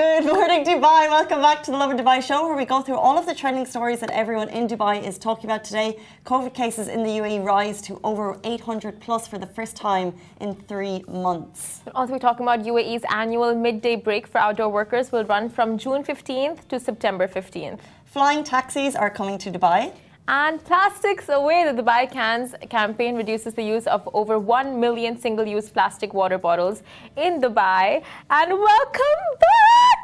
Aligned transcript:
Good 0.00 0.24
morning, 0.24 0.64
Dubai. 0.64 1.10
Welcome 1.10 1.42
back 1.42 1.62
to 1.64 1.70
the 1.70 1.76
Lovin 1.76 1.98
Dubai 1.98 2.22
show, 2.22 2.46
where 2.46 2.56
we 2.56 2.64
go 2.64 2.80
through 2.80 2.96
all 2.96 3.18
of 3.18 3.26
the 3.26 3.34
trending 3.34 3.66
stories 3.66 4.00
that 4.00 4.08
everyone 4.22 4.48
in 4.48 4.66
Dubai 4.66 5.06
is 5.06 5.18
talking 5.18 5.44
about 5.44 5.62
today. 5.62 5.98
COVID 6.24 6.54
cases 6.54 6.88
in 6.88 7.02
the 7.02 7.10
UAE 7.20 7.44
rise 7.44 7.82
to 7.82 8.00
over 8.02 8.38
800 8.42 8.98
plus 8.98 9.26
for 9.26 9.36
the 9.36 9.46
first 9.46 9.76
time 9.76 10.14
in 10.40 10.54
three 10.54 11.04
months. 11.06 11.60
Also 11.60 11.84
We'll 11.84 11.96
also, 11.96 12.14
be 12.14 12.18
talking 12.18 12.44
about 12.46 12.60
UAE's 12.60 13.04
annual 13.10 13.54
midday 13.54 13.96
break 13.96 14.26
for 14.26 14.38
outdoor 14.38 14.70
workers 14.70 15.12
will 15.12 15.26
run 15.26 15.50
from 15.50 15.76
June 15.76 16.02
15th 16.02 16.66
to 16.68 16.80
September 16.80 17.28
15th. 17.28 17.80
Flying 18.06 18.42
taxis 18.42 18.96
are 18.96 19.10
coming 19.10 19.36
to 19.36 19.50
Dubai. 19.50 19.92
And 20.32 20.64
Plastics 20.64 21.28
Away, 21.28 21.64
the 21.64 21.82
Dubai 21.82 22.08
Cans 22.08 22.54
campaign 22.68 23.16
reduces 23.16 23.54
the 23.54 23.64
use 23.64 23.88
of 23.88 24.08
over 24.14 24.38
1 24.38 24.78
million 24.78 25.18
single 25.18 25.44
use 25.44 25.68
plastic 25.68 26.14
water 26.14 26.38
bottles 26.38 26.84
in 27.16 27.40
Dubai. 27.40 28.04
And 28.30 28.52
welcome 28.52 29.22
back, 29.46 29.98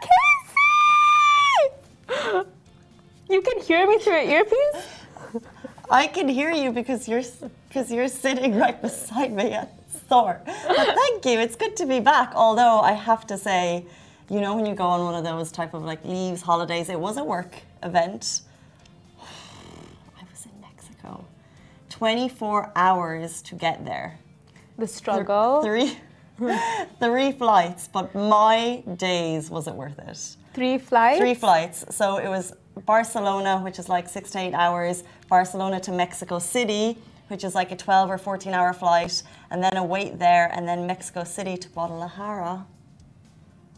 Casey! 2.10 2.48
You 3.30 3.41
can 3.41 3.60
hear 3.60 3.86
me 3.86 4.00
through 4.00 4.14
your 4.14 4.38
earpiece? 4.38 4.83
I 5.88 6.09
can 6.09 6.27
hear 6.27 6.50
you 6.50 6.72
because 6.72 7.06
you're 7.06 7.22
because 7.69 7.92
you're 7.92 8.08
sitting 8.08 8.58
right 8.58 8.83
beside 8.88 9.33
me 9.33 9.52
at 9.52 9.78
Thor. 10.08 10.41
But 10.45 10.88
thank 11.02 11.24
you. 11.24 11.38
It's 11.38 11.55
good 11.55 11.77
to 11.77 11.86
be 11.86 12.00
back. 12.00 12.33
Although 12.34 12.80
I 12.80 12.95
have 12.95 13.28
to 13.28 13.38
say, 13.38 13.86
you 14.28 14.41
know, 14.41 14.56
when 14.56 14.66
you 14.66 14.74
go 14.74 14.86
on 14.86 15.05
one 15.05 15.14
of 15.14 15.22
those 15.22 15.52
type 15.52 15.72
of 15.72 15.84
like 15.84 16.05
leaves 16.05 16.42
holidays, 16.42 16.88
it 16.88 16.98
was 16.98 17.16
a 17.16 17.22
work 17.22 17.62
event. 17.84 18.41
24 21.98 22.73
hours 22.77 23.41
to 23.41 23.55
get 23.55 23.84
there. 23.86 24.18
The 24.77 24.86
struggle. 24.86 25.62
Three, 25.62 25.96
three 27.00 27.32
flights, 27.32 27.88
but 27.88 28.14
my 28.14 28.82
days 28.96 29.48
was 29.48 29.66
it 29.66 29.74
worth 29.74 29.98
it? 29.98 30.36
Three 30.52 30.77
flights? 30.77 31.19
Three 31.19 31.34
flights. 31.34 31.86
So 31.96 32.19
it 32.19 32.28
was 32.28 32.52
Barcelona, 32.84 33.61
which 33.61 33.78
is 33.78 33.89
like 33.89 34.08
six 34.11 34.30
to 34.33 34.39
eight 34.39 34.52
hours, 34.52 35.05
Barcelona 35.30 35.80
to 35.80 35.92
Mexico 35.92 36.39
City, 36.39 36.98
which 37.28 37.44
is 37.44 37.55
like 37.55 37.72
a 37.72 37.77
12 37.77 38.11
or 38.11 38.19
14 38.19 38.52
hour 38.52 38.74
flight, 38.74 39.22
and 39.50 39.62
then 39.64 39.78
a 39.78 39.84
wait 39.84 40.19
there, 40.19 40.50
and 40.52 40.69
then 40.69 40.86
Mexico 40.86 41.24
City 41.24 41.56
to 41.56 41.69
Guadalajara. 41.69 42.67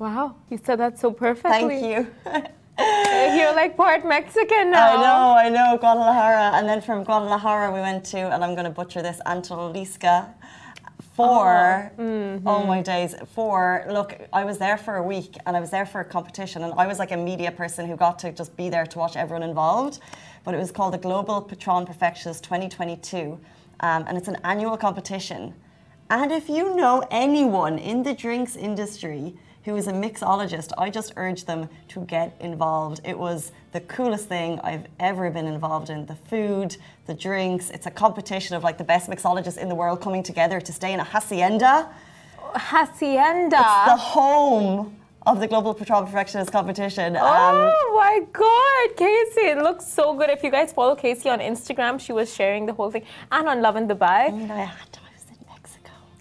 Wow, 0.00 0.34
you 0.50 0.58
said 0.62 0.80
that 0.80 0.98
so 0.98 1.12
perfectly. 1.12 1.80
Thank 1.80 1.84
you. 1.84 2.42
You're 2.78 3.54
like 3.54 3.76
part 3.76 4.04
Mexican 4.04 4.70
now. 4.70 4.96
I 4.96 4.96
know, 4.96 5.36
I 5.36 5.48
know, 5.48 5.78
Guadalajara. 5.78 6.52
And 6.54 6.68
then 6.68 6.80
from 6.80 7.04
Guadalajara, 7.04 7.72
we 7.72 7.80
went 7.80 8.04
to, 8.06 8.18
and 8.18 8.44
I'm 8.44 8.54
going 8.54 8.64
to 8.64 8.70
butcher 8.70 9.02
this, 9.02 9.20
Antoliska. 9.26 10.34
For, 11.14 11.90
oh, 11.98 12.00
mm-hmm. 12.00 12.46
oh 12.46 12.64
my 12.64 12.80
days, 12.80 13.16
for, 13.34 13.84
look, 13.90 14.16
I 14.32 14.44
was 14.44 14.58
there 14.58 14.78
for 14.78 14.96
a 14.96 15.02
week 15.02 15.34
and 15.46 15.56
I 15.56 15.60
was 15.60 15.70
there 15.70 15.84
for 15.84 16.00
a 16.00 16.04
competition. 16.04 16.62
And 16.62 16.72
I 16.74 16.86
was 16.86 17.00
like 17.00 17.10
a 17.10 17.16
media 17.16 17.50
person 17.50 17.88
who 17.88 17.96
got 17.96 18.20
to 18.20 18.30
just 18.30 18.56
be 18.56 18.68
there 18.68 18.86
to 18.86 18.98
watch 18.98 19.16
everyone 19.16 19.42
involved. 19.42 19.98
But 20.44 20.54
it 20.54 20.58
was 20.58 20.70
called 20.70 20.94
the 20.94 20.98
Global 20.98 21.42
Patron 21.42 21.86
Perfectionist 21.86 22.44
2022. 22.44 23.38
Um, 23.80 24.04
and 24.06 24.16
it's 24.16 24.28
an 24.28 24.36
annual 24.44 24.76
competition. 24.76 25.54
And 26.08 26.30
if 26.30 26.48
you 26.48 26.76
know 26.76 27.02
anyone 27.10 27.78
in 27.78 28.04
the 28.04 28.14
drinks 28.14 28.54
industry, 28.54 29.34
who 29.68 29.76
is 29.76 29.86
a 29.86 29.92
mixologist, 29.92 30.72
I 30.78 30.88
just 30.88 31.12
urged 31.16 31.46
them 31.46 31.68
to 31.88 32.00
get 32.00 32.34
involved. 32.40 33.00
It 33.04 33.18
was 33.18 33.52
the 33.72 33.80
coolest 33.80 34.26
thing 34.26 34.58
I've 34.60 34.86
ever 34.98 35.30
been 35.30 35.46
involved 35.46 35.90
in. 35.90 36.06
The 36.06 36.14
food, 36.14 36.76
the 37.06 37.12
drinks, 37.12 37.68
it's 37.68 37.86
a 37.86 37.90
competition 37.90 38.56
of 38.56 38.64
like 38.64 38.78
the 38.78 38.84
best 38.84 39.10
mixologists 39.10 39.58
in 39.58 39.68
the 39.68 39.74
world 39.74 40.00
coming 40.00 40.22
together 40.22 40.58
to 40.60 40.72
stay 40.72 40.92
in 40.94 41.00
a 41.00 41.04
hacienda. 41.04 41.90
Hacienda. 42.54 43.58
It's 43.58 43.92
the 43.92 44.02
home 44.16 44.96
of 45.26 45.40
the 45.40 45.46
Global 45.46 45.74
Patron 45.74 46.06
Perfectionist 46.06 46.50
competition. 46.50 47.14
Um, 47.16 47.22
oh 47.22 47.94
my 47.94 48.20
God, 48.32 48.96
Casey, 48.96 49.48
it 49.48 49.58
looks 49.58 49.86
so 49.86 50.14
good. 50.16 50.30
If 50.30 50.42
you 50.42 50.50
guys 50.50 50.72
follow 50.72 50.94
Casey 50.94 51.28
on 51.28 51.40
Instagram, 51.40 52.00
she 52.00 52.12
was 52.12 52.34
sharing 52.34 52.64
the 52.64 52.72
whole 52.72 52.90
thing, 52.90 53.04
and 53.30 53.46
on 53.46 53.60
Lovin 53.60 53.86
Dubai. 53.86 54.28
I 54.28 54.30
mean, 54.30 54.50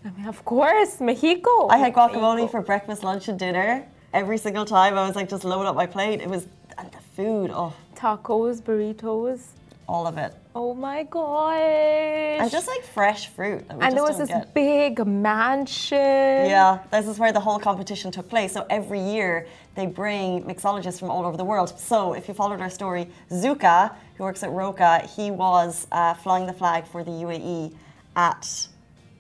I 0.08 0.10
had 0.10 0.16
to 0.16 0.20
I 0.20 0.22
mean, 0.22 0.30
of 0.30 0.46
course, 0.46 1.02
Mexico. 1.02 1.68
I 1.68 1.78
had 1.78 1.94
guacamole 1.94 2.36
Mexico. 2.36 2.48
for 2.48 2.62
breakfast, 2.62 3.04
lunch, 3.04 3.28
and 3.28 3.38
dinner 3.38 3.86
every 4.14 4.38
single 4.38 4.66
time. 4.66 4.98
I 4.98 5.06
was 5.06 5.16
like, 5.16 5.30
just 5.30 5.44
load 5.44 5.66
up 5.66 5.76
my 5.76 5.86
plate. 5.86 6.22
It 6.22 6.30
was, 6.30 6.48
and 6.78 6.92
the 6.92 7.00
food, 7.16 7.52
oh. 7.54 7.74
Tacos, 7.96 8.62
burritos. 8.62 9.42
All 9.90 10.06
of 10.06 10.18
it. 10.18 10.34
Oh 10.54 10.74
my 10.74 11.04
gosh. 11.04 11.60
And 12.42 12.52
just 12.52 12.68
like 12.68 12.84
fresh 12.84 13.28
fruit. 13.28 13.66
and 13.70 13.96
there 13.96 14.04
was 14.04 14.18
this 14.18 14.28
get. 14.28 14.54
big 14.54 15.06
mansion. 15.06 15.98
Yeah, 15.98 16.80
this 16.92 17.08
is 17.08 17.20
where 17.20 17.32
the 17.32 17.40
whole 17.40 17.58
competition 17.58 18.12
took 18.12 18.30
place. 18.30 18.52
So 18.52 18.66
every 18.70 19.00
year 19.00 19.48
they 19.76 19.86
bring 19.86 20.44
mixologists 20.44 21.00
from 21.00 21.10
all 21.10 21.26
over 21.26 21.38
the 21.38 21.46
world. 21.46 21.80
So 21.80 22.14
if 22.14 22.28
you 22.28 22.34
followed 22.34 22.60
our 22.60 22.70
story, 22.70 23.08
Zuka, 23.32 23.96
who 24.16 24.26
works 24.26 24.44
at 24.44 24.52
Roka, 24.52 25.08
he 25.16 25.32
was 25.32 25.88
uh, 25.92 26.16
flying 26.16 26.46
the 26.48 26.54
flag 26.54 26.86
for 26.86 27.02
the 27.04 27.12
UAE 27.12 27.74
at 28.18 28.68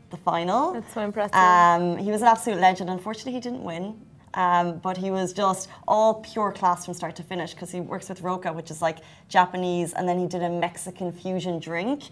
the 0.09 0.17
final. 0.17 0.73
That's 0.73 0.93
so 0.93 1.01
impressive. 1.01 1.35
Um, 1.35 1.97
he 1.97 2.11
was 2.11 2.21
an 2.21 2.27
absolute 2.27 2.59
legend. 2.59 2.89
Unfortunately, 2.89 3.33
he 3.33 3.39
didn't 3.39 3.63
win. 3.63 3.99
Um, 4.33 4.77
but 4.77 4.97
he 4.97 5.09
was 5.09 5.33
just 5.33 5.67
all 5.87 6.15
pure 6.15 6.51
class 6.51 6.85
from 6.85 6.93
start 6.93 7.15
to 7.15 7.23
finish 7.23 7.53
because 7.53 7.71
he 7.71 7.81
works 7.81 8.07
with 8.07 8.21
Roka, 8.21 8.53
which 8.53 8.69
is 8.69 8.83
like 8.83 8.99
Japanese, 9.29 9.93
and 9.93 10.07
then 10.07 10.19
he 10.19 10.27
did 10.27 10.43
a 10.43 10.49
Mexican 10.49 11.11
fusion 11.11 11.59
drink. 11.59 12.03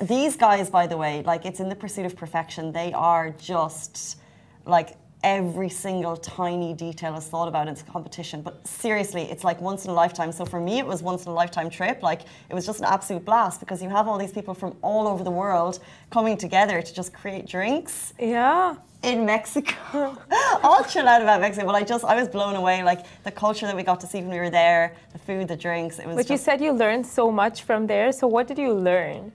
These 0.00 0.36
guys, 0.36 0.70
by 0.70 0.86
the 0.86 0.96
way, 0.96 1.22
like 1.26 1.44
it's 1.44 1.60
in 1.60 1.68
the 1.68 1.74
pursuit 1.74 2.06
of 2.06 2.16
perfection. 2.16 2.72
They 2.72 2.92
are 2.94 3.30
just 3.30 4.18
like 4.64 4.96
every 5.24 5.70
single 5.70 6.16
tiny 6.18 6.74
detail 6.74 7.16
is 7.16 7.24
thought 7.26 7.48
about 7.48 7.66
in 7.66 7.74
this 7.74 7.82
competition. 7.82 8.42
But 8.42 8.64
seriously, 8.66 9.22
it's 9.22 9.42
like 9.42 9.60
once 9.60 9.84
in 9.86 9.90
a 9.90 9.94
lifetime. 9.94 10.30
So 10.30 10.44
for 10.44 10.60
me, 10.60 10.78
it 10.78 10.86
was 10.86 11.02
once 11.02 11.24
in 11.24 11.30
a 11.32 11.34
lifetime 11.34 11.70
trip. 11.70 12.02
Like 12.02 12.20
it 12.50 12.54
was 12.54 12.66
just 12.66 12.78
an 12.80 12.84
absolute 12.84 13.24
blast 13.24 13.58
because 13.58 13.82
you 13.82 13.88
have 13.88 14.06
all 14.06 14.18
these 14.18 14.32
people 14.32 14.54
from 14.54 14.76
all 14.82 15.08
over 15.08 15.24
the 15.24 15.30
world 15.30 15.80
coming 16.10 16.36
together 16.36 16.82
to 16.82 16.94
just 16.94 17.12
create 17.14 17.46
drinks. 17.46 18.12
Yeah. 18.20 18.76
In 19.02 19.26
Mexico, 19.26 20.16
I'll 20.62 20.84
chill 20.84 21.06
out 21.06 21.20
about 21.20 21.40
Mexico, 21.40 21.66
but 21.66 21.74
I 21.74 21.82
just 21.82 22.04
I 22.04 22.14
was 22.14 22.26
blown 22.28 22.56
away. 22.56 22.82
Like 22.82 23.04
the 23.24 23.30
culture 23.30 23.66
that 23.66 23.76
we 23.76 23.82
got 23.82 24.00
to 24.00 24.06
see 24.06 24.20
when 24.20 24.30
we 24.30 24.38
were 24.38 24.48
there, 24.48 24.94
the 25.12 25.18
food, 25.18 25.48
the 25.48 25.56
drinks. 25.56 25.98
It 25.98 26.06
was. 26.06 26.16
But 26.16 26.30
you 26.30 26.38
said 26.38 26.60
you 26.62 26.72
learned 26.72 27.06
so 27.06 27.30
much 27.30 27.64
from 27.64 27.86
there. 27.86 28.12
So 28.12 28.26
what 28.26 28.46
did 28.46 28.58
you 28.58 28.72
learn? 28.72 29.32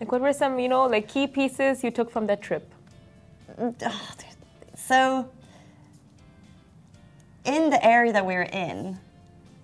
Like 0.00 0.12
what 0.12 0.20
were 0.20 0.32
some 0.32 0.60
you 0.60 0.68
know 0.68 0.84
like 0.86 1.08
key 1.08 1.26
pieces 1.26 1.82
you 1.82 1.90
took 1.90 2.08
from 2.10 2.26
that 2.26 2.42
trip? 2.42 2.64
Oh, 3.60 4.10
so, 4.88 5.28
in 7.44 7.68
the 7.68 7.84
area 7.84 8.10
that 8.14 8.24
we're 8.24 8.42
in, 8.42 8.98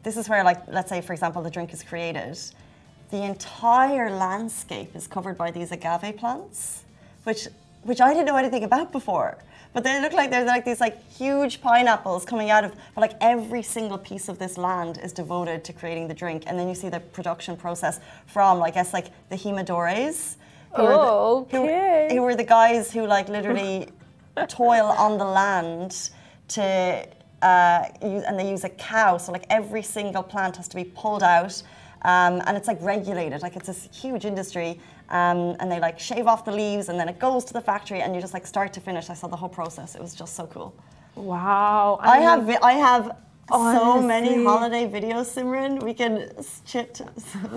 this 0.03 0.19
is 0.19 0.29
where, 0.29 0.45
like, 0.45 0.61
let's 0.69 0.91
say, 0.91 1.01
for 1.01 1.15
example, 1.15 1.41
the 1.41 1.51
drink 1.51 1.73
is 1.73 1.83
created. 1.83 2.39
The 3.11 3.23
entire 3.23 4.11
landscape 4.11 4.95
is 4.95 5.07
covered 5.07 5.39
by 5.39 5.51
these 5.51 5.73
agave 5.73 6.19
plants, 6.19 6.85
which 7.25 7.49
which 7.85 8.01
I 8.01 8.13
didn't 8.13 8.27
know 8.27 8.37
anything 8.37 8.65
about 8.65 8.93
before. 8.93 9.39
But 9.73 9.83
they 9.85 10.01
look 10.01 10.13
like 10.13 10.31
they're 10.31 10.45
like 10.45 10.67
these 10.67 10.81
like 10.81 11.03
huge 11.11 11.63
pineapples 11.63 12.27
coming 12.27 12.51
out 12.51 12.65
of. 12.65 12.75
But 12.95 13.01
like 13.01 13.13
every 13.23 13.63
single 13.63 13.99
piece 13.99 14.29
of 14.29 14.39
this 14.39 14.59
land 14.59 15.01
is 15.03 15.13
devoted 15.13 15.65
to 15.65 15.73
creating 15.73 16.09
the 16.09 16.15
drink, 16.15 16.45
and 16.47 16.59
then 16.59 16.69
you 16.69 16.75
see 16.75 16.91
the 16.91 17.01
production 17.01 17.57
process 17.57 17.99
from, 18.27 18.63
I 18.63 18.71
guess, 18.71 18.93
like 18.93 19.07
the 19.31 19.37
jimadores. 19.37 20.37
Who 20.77 20.83
oh, 20.83 21.47
the, 21.51 21.59
okay. 21.59 22.09
Who, 22.11 22.17
who 22.17 22.23
were 22.23 22.37
the 22.37 22.45
guys 22.45 22.93
who 22.93 23.07
like 23.07 23.31
literally 23.31 23.89
toil 24.49 24.87
on 24.87 25.19
the 25.19 25.25
land 25.25 26.11
to 26.49 27.07
uh, 27.43 27.85
use, 28.03 28.23
and 28.25 28.39
they 28.39 28.49
use 28.51 28.65
a 28.65 28.71
coa. 28.71 29.19
So 29.19 29.33
like 29.33 29.47
every 29.51 29.83
single 29.83 30.23
plant 30.23 30.57
has 30.57 30.69
to 30.69 30.77
be 30.77 30.85
pulled 30.85 31.23
out, 31.23 31.63
um, 32.03 32.43
and 32.47 32.57
it's 32.57 32.69
like 32.69 32.79
regulated. 32.81 33.43
Like 33.43 33.57
it's 33.57 33.67
this 33.67 33.89
huge 33.93 34.25
industry, 34.25 34.81
um, 35.11 35.57
and 35.61 35.71
they 35.71 35.81
like 35.81 35.99
shave 35.99 36.27
off 36.27 36.45
the 36.45 36.53
leaves, 36.53 36.89
and 36.89 36.99
then 36.99 37.09
it 37.09 37.19
goes 37.19 37.45
to 37.47 37.53
the 37.53 37.61
factory, 37.61 38.01
and 38.01 38.15
you 38.15 38.21
just 38.21 38.35
like 38.35 38.47
start 38.47 38.73
to 38.75 38.81
finish. 38.81 39.11
I 39.11 39.15
saw 39.15 39.29
the 39.29 39.37
whole 39.37 39.49
process. 39.49 39.95
It 39.95 40.01
was 40.01 40.15
just 40.15 40.35
so 40.35 40.47
cool. 40.47 40.75
Wow. 41.15 41.99
I, 42.01 42.19
I 42.19 42.21
have 42.21 42.49
I 42.63 42.73
have 42.73 43.17
Honestly. 43.51 43.85
so 43.85 44.03
many 44.03 44.45
holiday 44.45 44.89
videos, 44.89 45.27
Simran. 45.35 45.83
We 45.83 45.95
can 45.95 46.31
chit. 46.65 47.01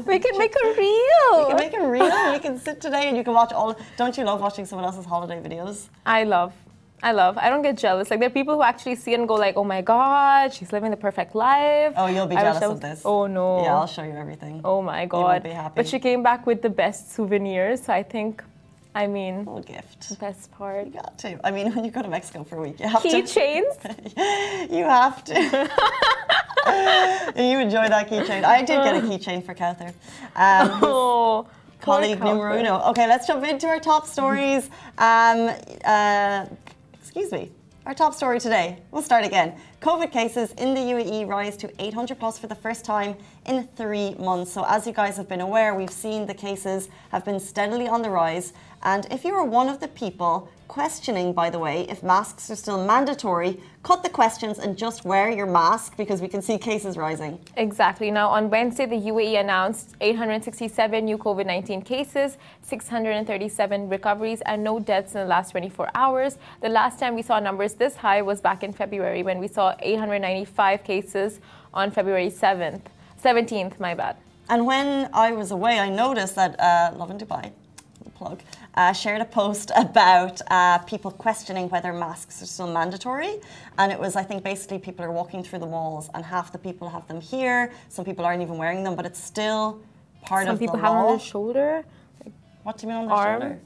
We 0.06 0.20
can 0.20 0.38
make 0.38 0.54
a 0.64 0.68
reel. 0.78 1.40
We 1.40 1.48
can 1.48 1.58
make 1.58 1.74
a 1.74 1.88
reel. 1.88 2.32
we 2.34 2.40
can 2.40 2.60
sit 2.60 2.82
today 2.82 3.08
and 3.08 3.16
you 3.18 3.24
can 3.24 3.34
watch 3.34 3.54
all. 3.54 3.76
Don't 3.96 4.18
you 4.18 4.24
love 4.26 4.42
watching 4.42 4.66
someone 4.66 4.86
else's 4.86 5.06
holiday 5.06 5.42
videos? 5.42 5.88
I 6.06 6.24
love. 6.24 6.54
I 7.04 7.12
love. 7.12 7.38
I 7.38 7.50
don't 7.50 7.62
get 7.62 7.78
jealous. 7.78 8.10
Like 8.10 8.20
there 8.20 8.28
are 8.28 8.32
people 8.32 8.56
who 8.56 8.64
actually 8.64 8.96
see 8.96 9.14
it 9.14 9.20
and 9.20 9.28
go 9.28 9.36
like, 9.36 9.56
"Oh 9.56 9.64
my 9.64 9.82
God, 9.82 10.54
she's 10.54 10.74
living 10.74 10.90
the 10.90 10.98
perfect 10.98 11.36
life." 11.36 11.94
Oh, 11.96 12.08
you'll 12.08 12.26
be 12.26 12.36
I 12.36 12.42
jealous 12.42 12.64
of 12.64 12.82
this. 12.82 13.02
Oh 13.06 13.28
no. 13.28 13.64
Yeah, 13.64 13.76
I'll 13.76 13.88
show 13.88 14.04
you 14.04 14.14
everything. 14.14 14.62
Oh 14.66 14.82
my 14.82 15.06
God. 15.06 15.20
You 15.20 15.26
will 15.26 15.40
be 15.42 15.50
happy. 15.52 15.74
But 15.76 15.88
she 15.88 16.00
came 16.00 16.24
back 16.24 16.48
with 16.48 16.64
the 16.64 16.70
best 16.70 17.12
souvenirs. 17.12 17.84
So 17.84 17.94
I 17.94 18.02
think, 18.02 18.44
I 18.96 19.06
mean, 19.06 19.40
little 19.40 19.62
gift. 19.62 20.20
Best 20.20 20.52
part. 20.52 20.88
You 20.88 20.94
got 20.94 21.18
to. 21.20 21.40
I 21.46 21.52
mean, 21.52 21.72
when 21.76 21.86
you 21.86 21.92
go 21.92 22.02
to 22.02 22.10
Mexico 22.10 22.44
for 22.44 22.58
a 22.58 22.62
week, 22.62 22.80
you 22.80 22.88
have 22.88 23.04
key 23.04 23.12
to. 23.12 23.22
Keychains. 23.22 24.72
you 24.72 24.84
have 24.84 25.24
to. 25.26 25.34
you 27.38 27.60
enjoy 27.60 27.88
that 27.90 28.10
keychain. 28.10 28.44
I 28.44 28.64
did 28.64 28.84
get 28.84 28.96
a 28.96 29.02
keychain 29.02 29.46
for 29.46 29.54
Cather. 29.54 29.94
Um, 30.36 30.80
oh 30.82 31.48
colleague 31.82 32.20
numero 32.20 32.58
uno. 32.58 32.82
Okay, 32.90 33.08
let's 33.08 33.28
jump 33.28 33.46
into 33.46 33.68
our 33.68 33.80
top 33.80 34.06
stories. 34.06 34.70
Um, 34.98 35.52
uh, 35.86 36.46
excuse 37.18 37.32
me. 37.32 37.52
Our 37.88 37.96
top 37.96 38.14
story 38.14 38.40
today, 38.40 38.78
we'll 38.92 39.02
start 39.02 39.26
again. 39.26 39.56
COVID 39.82 40.12
cases 40.12 40.52
in 40.52 40.76
the 40.76 40.82
UAE 40.82 41.28
rise 41.28 41.58
to 41.58 41.84
800 41.84 42.20
plus 42.20 42.38
for 42.38 42.46
the 42.46 42.54
first 42.54 42.86
time 42.86 43.16
in 43.48 43.68
three 43.76 44.14
months. 44.16 44.52
So, 44.52 44.64
as 44.68 44.86
you 44.86 44.94
guys 44.94 45.18
have 45.18 45.28
been 45.28 45.42
aware, 45.42 45.74
we've 45.74 45.90
seen 45.90 46.28
the 46.28 46.36
cases 46.36 46.90
have 47.10 47.26
been 47.26 47.40
steadily 47.40 47.88
on 47.88 48.04
the 48.04 48.10
rise. 48.12 48.54
And 48.84 49.08
if 49.10 49.24
you 49.24 49.34
are 49.34 49.44
one 49.44 49.68
of 49.68 49.80
the 49.80 49.88
people 49.88 50.48
questioning, 50.68 51.34
by 51.34 51.50
the 51.50 51.60
way, 51.60 51.86
if 51.90 52.04
masks 52.04 52.50
are 52.52 52.56
still 52.56 52.84
mandatory, 52.86 53.60
cut 53.84 54.04
the 54.04 54.10
questions 54.10 54.60
and 54.60 54.78
just 54.78 55.06
wear 55.06 55.30
your 55.30 55.46
mask 55.46 55.98
because 55.98 56.22
we 56.22 56.28
can 56.28 56.42
see 56.42 56.58
cases 56.58 56.98
rising. 56.98 57.40
Exactly. 57.56 58.12
Now, 58.12 58.30
on 58.30 58.50
Wednesday, 58.50 58.86
the 58.86 58.96
UAE 58.96 59.40
announced 59.40 59.96
867 60.02 61.06
new 61.06 61.18
COVID 61.18 61.46
19 61.46 61.82
cases, 61.82 62.38
637 62.62 63.90
recoveries, 63.90 64.42
and 64.42 64.64
no 64.64 64.80
deaths 64.80 65.16
in 65.16 65.22
the 65.22 65.28
last 65.28 65.52
24 65.52 65.90
hours. 65.96 66.38
The 66.62 66.70
last 66.70 67.00
time 67.00 67.16
we 67.16 67.22
saw 67.22 67.40
numbers 67.40 67.74
this 67.74 67.96
high 67.96 68.22
was 68.22 68.42
back 68.42 68.64
in 68.64 68.74
February 68.74 69.24
when 69.24 69.40
we 69.40 69.48
saw 69.48 69.76
895 69.80 70.84
cases 70.84 71.40
on 71.74 71.92
February 71.92 72.30
7th. 72.30 72.82
17th, 73.24 73.80
my 73.80 73.94
bad. 73.94 74.18
And 74.50 74.66
when 74.66 75.10
I 75.14 75.32
was 75.34 75.52
away, 75.52 75.80
I 75.80 75.90
noticed 75.90 76.36
that 76.36 76.60
uh, 76.60 76.92
Lovin 76.96 77.18
Dubai, 77.18 77.52
plug, 78.16 78.42
uh, 78.78 78.94
shared 78.94 79.22
a 79.22 79.26
post 79.26 79.72
about 79.86 80.40
uh, 80.50 80.78
people 80.92 81.12
questioning 81.12 81.68
whether 81.70 81.92
masks 81.92 82.42
are 82.42 82.46
still 82.46 82.72
mandatory. 82.80 83.34
And 83.80 83.92
it 83.92 84.00
was, 84.00 84.16
I 84.16 84.24
think, 84.24 84.44
basically 84.44 84.80
people 84.80 85.04
are 85.04 85.12
walking 85.12 85.44
through 85.44 85.60
the 85.60 85.72
malls 85.76 86.10
and 86.14 86.24
half 86.24 86.52
the 86.52 86.60
people 86.68 86.88
have 86.90 87.06
them 87.08 87.20
here. 87.20 87.72
Some 87.90 88.06
people 88.06 88.24
aren't 88.26 88.42
even 88.42 88.58
wearing 88.58 88.84
them, 88.84 88.96
but 88.96 89.06
it's 89.06 89.22
still 89.34 89.82
part 90.22 90.46
Some 90.46 90.54
of 90.56 90.60
the 90.60 90.66
Some 90.68 90.76
people 90.76 90.80
have 90.80 90.94
on 90.94 91.08
their 91.18 91.20
shoulder, 91.20 91.84
what 92.64 92.78
do 92.78 92.84
you 92.84 92.90
mean 92.94 92.98
on 93.02 93.08
their 93.08 93.16
arm. 93.16 93.42
shoulder? 93.42 93.60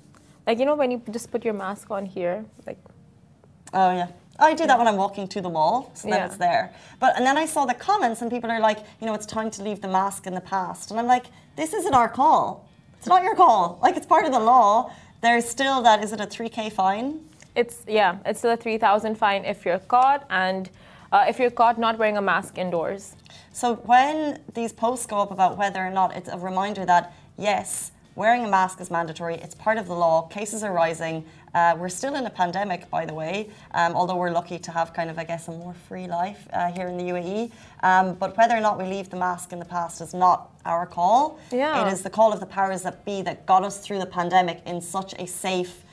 Like, 0.48 0.58
you 0.60 0.66
know, 0.66 0.76
when 0.76 0.90
you 0.92 1.02
just 1.12 1.30
put 1.30 1.44
your 1.46 1.54
mask 1.54 1.92
on 1.92 2.06
here, 2.06 2.46
like, 2.66 2.80
Oh 3.74 3.92
yeah. 3.92 4.08
I 4.40 4.54
do 4.56 4.66
that 4.66 4.78
when 4.78 4.88
I'm 4.88 4.98
walking 4.98 5.28
to 5.28 5.42
the 5.42 5.50
mall, 5.50 5.92
so 5.94 6.08
then 6.10 6.18
Yeah. 6.18 6.26
it's 6.26 6.38
there. 6.38 6.74
But 7.00 7.16
and 7.18 7.26
then 7.26 7.38
I 7.38 7.46
saw 7.46 7.66
the 7.66 7.76
comments, 7.76 8.22
and 8.22 8.32
people 8.32 8.50
are 8.50 8.60
like, 8.60 8.80
you 9.00 9.06
know, 9.08 9.14
it's 9.14 9.26
time 9.28 9.52
to 9.52 9.62
leave 9.64 9.82
the 9.82 9.88
mask 9.88 10.26
in 10.26 10.34
the 10.34 10.42
past, 10.42 10.90
and 10.90 11.00
I'm 11.00 11.06
like, 11.06 11.26
this 11.56 11.74
isn't 11.74 11.94
our 11.94 12.10
call. 12.10 12.66
It's 13.02 13.08
not 13.08 13.24
your 13.24 13.36
call. 13.36 13.80
Like 13.82 13.98
it's 13.98 14.06
part 14.06 14.26
of 14.26 14.32
the 14.32 14.40
law. 14.40 14.94
There's 15.22 15.50
still 15.50 15.82
that. 15.82 16.04
Is 16.04 16.14
it 16.14 16.22
a 16.22 16.28
3k 16.28 16.72
fine? 16.72 17.20
it's, 17.56 17.84
yeah, 17.88 18.18
it's 18.26 18.40
still 18.40 18.52
a 18.52 18.58
3,000 18.58 19.16
fine 19.16 19.46
if 19.46 19.66
you're 19.66 19.80
caught, 19.80 20.26
and 20.30 20.70
uh, 21.12 21.26
if 21.28 21.40
you're 21.40 21.52
caught 21.52 21.78
not 21.78 21.98
wearing 21.98 22.18
a 22.18 22.22
mask 22.22 22.58
indoors. 22.58 23.16
So 23.52 23.76
when 23.76 24.40
these 24.54 24.72
posts 24.72 25.06
go 25.06 25.18
up 25.18 25.32
about 25.32 25.58
whether 25.58 25.80
or 25.80 25.90
not 25.90 26.16
it's 26.16 26.30
a 26.30 26.38
reminder 26.38 26.86
that 26.86 27.14
yes, 27.38 27.92
wearing 28.16 28.44
a 28.44 28.48
mask 28.50 28.82
is 28.82 28.92
mandatory. 28.92 29.36
It's 29.36 29.56
part 29.56 29.78
of 29.78 29.88
the 29.88 29.94
law. 29.94 30.24
Cases 30.24 30.64
are 30.64 30.74
rising. 30.74 31.26
Uh, 31.54 31.76
we're 31.78 31.90
still 31.90 32.16
in 32.16 32.26
a 32.26 32.30
pandemic, 32.30 32.90
by 32.90 33.06
the 33.06 33.14
way, 33.14 33.50
um, 33.74 33.94
although 33.94 34.16
we're 34.16 34.32
lucky 34.32 34.58
to 34.58 34.72
have 34.72 34.94
kind 34.94 35.10
of, 35.10 35.20
I 35.20 35.26
guess, 35.26 35.48
a 35.50 35.52
more 35.52 35.74
free 35.74 36.08
life 36.08 36.48
uh, 36.54 36.72
here 36.72 36.88
in 36.88 36.98
the 36.98 37.04
UAE. 37.04 37.52
Um, 37.84 38.16
but 38.16 38.38
whether 38.38 38.56
or 38.56 38.62
not 38.62 38.78
we 38.78 38.86
leave 38.86 39.10
the 39.10 39.18
mask 39.18 39.52
in 39.52 39.60
the 39.60 39.66
past 39.66 40.00
is 40.02 40.14
not 40.14 40.52
our 40.66 40.86
call. 40.86 41.40
Yeah. 41.52 41.86
It 41.86 41.92
is 41.92 42.04
the 42.04 42.10
call 42.10 42.32
of 42.32 42.40
the 42.40 42.46
powers 42.46 42.84
that 42.84 43.04
be 43.04 43.22
that 43.24 43.46
got 43.46 43.64
us 43.64 43.80
through 43.80 44.00
the 44.00 44.06
pandemic 44.06 44.62
in 44.66 44.80
such 44.80 45.14
a 45.20 45.28
safe, 45.28 45.84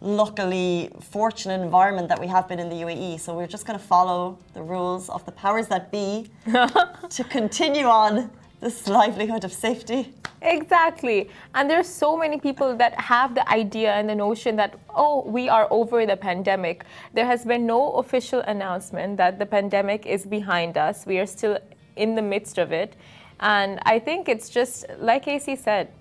luckily 0.00 0.90
fortunate 1.00 1.62
environment 1.62 2.08
that 2.08 2.20
we 2.20 2.26
have 2.26 2.46
been 2.46 2.58
in 2.58 2.68
the 2.68 2.76
UAE. 2.76 3.20
So 3.20 3.34
we're 3.34 3.46
just 3.46 3.66
going 3.66 3.78
to 3.78 3.84
follow 3.84 4.38
the 4.52 4.62
rules 4.62 5.08
of 5.08 5.24
the 5.24 5.32
powers 5.32 5.68
that 5.68 5.90
be 5.90 6.30
to 6.46 7.24
continue 7.30 7.86
on 7.86 8.30
this 8.60 8.86
livelihood 8.88 9.44
of 9.44 9.52
safety. 9.52 10.12
Exactly. 10.44 11.30
And 11.54 11.70
there's 11.70 11.86
so 11.86 12.16
many 12.16 12.38
people 12.38 12.76
that 12.76 12.98
have 13.00 13.34
the 13.34 13.48
idea 13.48 13.92
and 13.94 14.08
the 14.08 14.14
notion 14.14 14.56
that, 14.56 14.74
oh, 14.94 15.22
we 15.24 15.48
are 15.48 15.68
over 15.70 16.04
the 16.04 16.16
pandemic. 16.16 16.84
There 17.14 17.26
has 17.26 17.44
been 17.44 17.64
no 17.64 17.92
official 17.92 18.40
announcement 18.40 19.16
that 19.18 19.38
the 19.38 19.46
pandemic 19.46 20.04
is 20.04 20.26
behind 20.26 20.76
us. 20.76 21.06
We 21.06 21.18
are 21.20 21.26
still 21.26 21.58
in 21.94 22.16
the 22.16 22.22
midst 22.22 22.58
of 22.58 22.72
it. 22.72 22.96
And 23.38 23.78
I 23.84 24.00
think 24.00 24.28
it's 24.28 24.50
just, 24.50 24.84
like 24.98 25.24
Casey 25.24 25.54
said, 25.54 25.92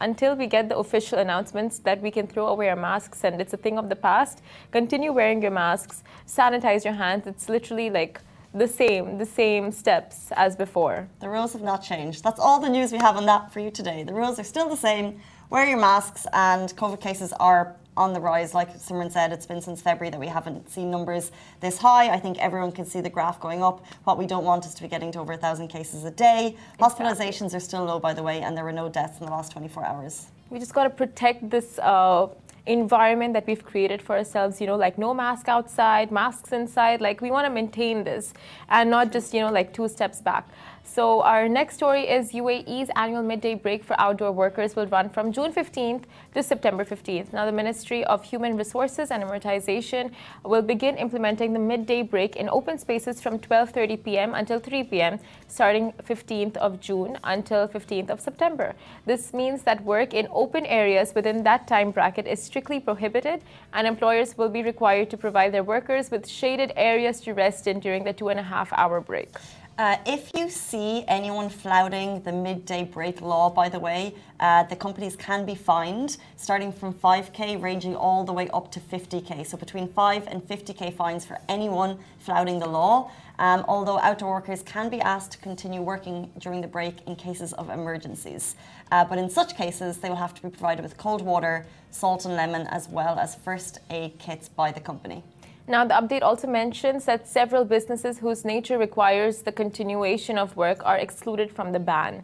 until 0.00 0.36
we 0.36 0.46
get 0.46 0.68
the 0.68 0.76
official 0.76 1.18
announcements 1.18 1.78
that 1.80 2.02
we 2.02 2.10
can 2.10 2.26
throw 2.26 2.48
away 2.48 2.68
our 2.68 2.76
masks 2.76 3.24
and 3.24 3.40
it's 3.40 3.54
a 3.54 3.56
thing 3.56 3.78
of 3.78 3.88
the 3.88 3.96
past, 3.96 4.42
continue 4.70 5.10
wearing 5.10 5.40
your 5.40 5.50
masks, 5.50 6.04
sanitize 6.26 6.84
your 6.84 6.92
hands. 6.92 7.26
It's 7.26 7.48
literally 7.48 7.88
like 7.88 8.20
the 8.54 8.68
same, 8.68 9.18
the 9.18 9.26
same 9.26 9.72
steps 9.72 10.30
as 10.32 10.56
before. 10.56 11.08
The 11.20 11.28
rules 11.28 11.52
have 11.52 11.62
not 11.62 11.82
changed. 11.82 12.24
That's 12.24 12.40
all 12.40 12.60
the 12.60 12.68
news 12.68 12.92
we 12.92 12.98
have 12.98 13.16
on 13.16 13.26
that 13.26 13.52
for 13.52 13.60
you 13.60 13.70
today. 13.70 14.02
The 14.02 14.14
rules 14.14 14.38
are 14.38 14.44
still 14.44 14.68
the 14.68 14.76
same. 14.76 15.20
Wear 15.50 15.66
your 15.66 15.78
masks, 15.78 16.26
and 16.32 16.74
COVID 16.76 17.00
cases 17.00 17.32
are 17.38 17.76
on 17.96 18.12
the 18.12 18.20
rise. 18.20 18.54
Like 18.54 18.76
Simran 18.76 19.10
said, 19.10 19.32
it's 19.32 19.46
been 19.46 19.60
since 19.60 19.80
February 19.80 20.10
that 20.10 20.20
we 20.20 20.26
haven't 20.26 20.68
seen 20.68 20.90
numbers 20.90 21.32
this 21.60 21.78
high. 21.78 22.10
I 22.10 22.18
think 22.18 22.38
everyone 22.38 22.72
can 22.72 22.84
see 22.84 23.00
the 23.00 23.10
graph 23.10 23.40
going 23.40 23.62
up. 23.62 23.84
What 24.04 24.18
we 24.18 24.26
don't 24.26 24.44
want 24.44 24.66
is 24.66 24.74
to 24.74 24.82
be 24.82 24.88
getting 24.88 25.12
to 25.12 25.20
over 25.20 25.32
a 25.32 25.36
thousand 25.36 25.68
cases 25.68 26.04
a 26.04 26.10
day. 26.10 26.56
Hospitalizations 26.78 27.54
are 27.54 27.60
still 27.60 27.84
low, 27.84 27.98
by 27.98 28.12
the 28.12 28.22
way, 28.22 28.42
and 28.42 28.56
there 28.56 28.64
were 28.64 28.72
no 28.72 28.88
deaths 28.88 29.18
in 29.20 29.26
the 29.26 29.32
last 29.32 29.52
24 29.52 29.84
hours. 29.84 30.26
we 30.50 30.58
just 30.58 30.74
got 30.74 30.84
to 30.84 30.90
protect 30.90 31.48
this 31.48 31.78
uh, 31.78 32.28
environment 32.66 33.32
that 33.34 33.46
we've 33.46 33.64
created 33.64 34.02
for 34.02 34.16
ourselves 34.16 34.60
you 34.60 34.66
know 34.66 34.76
like 34.76 34.98
no 34.98 35.14
mask 35.14 35.48
outside 35.48 36.10
masks 36.10 36.52
inside 36.52 37.00
like 37.00 37.20
we 37.20 37.30
want 37.30 37.46
to 37.46 37.50
maintain 37.50 38.04
this 38.04 38.34
and 38.68 38.90
not 38.90 39.12
just 39.12 39.32
you 39.32 39.40
know 39.40 39.50
like 39.50 39.72
two 39.72 39.88
steps 39.88 40.20
back 40.20 40.48
so 40.86 41.20
our 41.22 41.48
next 41.48 41.74
story 41.74 42.08
is 42.08 42.30
UAE's 42.30 42.90
annual 42.94 43.22
midday 43.22 43.54
break 43.54 43.82
for 43.82 43.98
outdoor 44.00 44.30
workers 44.30 44.76
will 44.76 44.86
run 44.86 45.10
from 45.10 45.32
June 45.32 45.52
15th 45.52 46.04
to 46.32 46.42
September 46.42 46.84
15th. 46.84 47.32
Now 47.32 47.44
the 47.44 47.52
Ministry 47.52 48.04
of 48.04 48.22
Human 48.22 48.56
Resources 48.56 49.10
and 49.10 49.22
Emiratisation 49.24 50.12
will 50.44 50.62
begin 50.62 50.96
implementing 50.96 51.52
the 51.52 51.58
midday 51.58 52.02
break 52.02 52.36
in 52.36 52.48
open 52.48 52.78
spaces 52.78 53.20
from 53.20 53.40
12:30 53.40 54.04
p.m. 54.04 54.34
until 54.34 54.60
3 54.60 54.84
p.m. 54.84 55.18
starting 55.48 55.92
15th 56.04 56.56
of 56.56 56.80
June 56.80 57.18
until 57.24 57.66
15th 57.66 58.08
of 58.08 58.20
September. 58.20 58.74
This 59.06 59.34
means 59.34 59.62
that 59.62 59.82
work 59.84 60.14
in 60.14 60.28
open 60.30 60.64
areas 60.66 61.14
within 61.16 61.42
that 61.42 61.66
time 61.66 61.90
bracket 61.90 62.28
is 62.28 62.40
strictly 62.40 62.78
prohibited 62.78 63.42
and 63.72 63.86
employers 63.86 64.38
will 64.38 64.48
be 64.48 64.62
required 64.62 65.10
to 65.10 65.16
provide 65.16 65.52
their 65.52 65.64
workers 65.64 66.12
with 66.12 66.28
shaded 66.28 66.72
areas 66.76 67.20
to 67.22 67.34
rest 67.34 67.66
in 67.66 67.80
during 67.80 68.04
the 68.04 68.12
two 68.12 68.28
and 68.28 68.38
a 68.38 68.48
half 68.54 68.72
hour 68.72 69.00
break. 69.00 69.30
Uh, 69.78 69.98
if 70.06 70.30
you 70.34 70.48
see 70.48 71.04
anyone 71.06 71.50
flouting 71.50 72.22
the 72.22 72.32
midday 72.32 72.82
break 72.82 73.20
law, 73.20 73.50
by 73.50 73.68
the 73.68 73.78
way, 73.78 74.14
uh, 74.40 74.62
the 74.62 74.76
companies 74.76 75.14
can 75.16 75.44
be 75.44 75.54
fined, 75.54 76.16
starting 76.36 76.72
from 76.72 76.94
5k, 76.94 77.60
ranging 77.60 77.94
all 77.94 78.24
the 78.24 78.32
way 78.32 78.48
up 78.54 78.72
to 78.72 78.80
50k. 78.80 79.46
So 79.46 79.58
between 79.58 79.86
5 79.88 80.28
and 80.28 80.42
50k 80.42 80.94
fines 80.94 81.26
for 81.26 81.38
anyone 81.50 81.98
flouting 82.20 82.58
the 82.58 82.66
law. 82.66 83.10
Um, 83.38 83.66
although 83.68 83.98
outdoor 83.98 84.32
workers 84.32 84.62
can 84.62 84.88
be 84.88 84.98
asked 85.02 85.32
to 85.32 85.38
continue 85.38 85.82
working 85.82 86.32
during 86.38 86.62
the 86.62 86.68
break 86.68 87.06
in 87.06 87.14
cases 87.14 87.52
of 87.52 87.68
emergencies. 87.68 88.56
Uh, 88.90 89.04
but 89.04 89.18
in 89.18 89.28
such 89.28 89.58
cases, 89.58 89.98
they 89.98 90.08
will 90.08 90.16
have 90.16 90.32
to 90.32 90.42
be 90.42 90.48
provided 90.48 90.82
with 90.82 90.96
cold 90.96 91.20
water, 91.20 91.66
salt 91.90 92.24
and 92.24 92.34
lemon, 92.34 92.66
as 92.68 92.88
well 92.88 93.18
as 93.18 93.34
first 93.34 93.80
aid 93.90 94.18
kits 94.18 94.48
by 94.48 94.72
the 94.72 94.80
company. 94.80 95.22
Now, 95.68 95.84
the 95.84 95.94
update 95.94 96.22
also 96.22 96.46
mentions 96.46 97.06
that 97.06 97.26
several 97.26 97.64
businesses 97.64 98.18
whose 98.18 98.44
nature 98.44 98.78
requires 98.78 99.42
the 99.42 99.50
continuation 99.50 100.38
of 100.38 100.56
work 100.56 100.80
are 100.84 100.96
excluded 100.96 101.50
from 101.50 101.72
the 101.72 101.80
ban. 101.80 102.22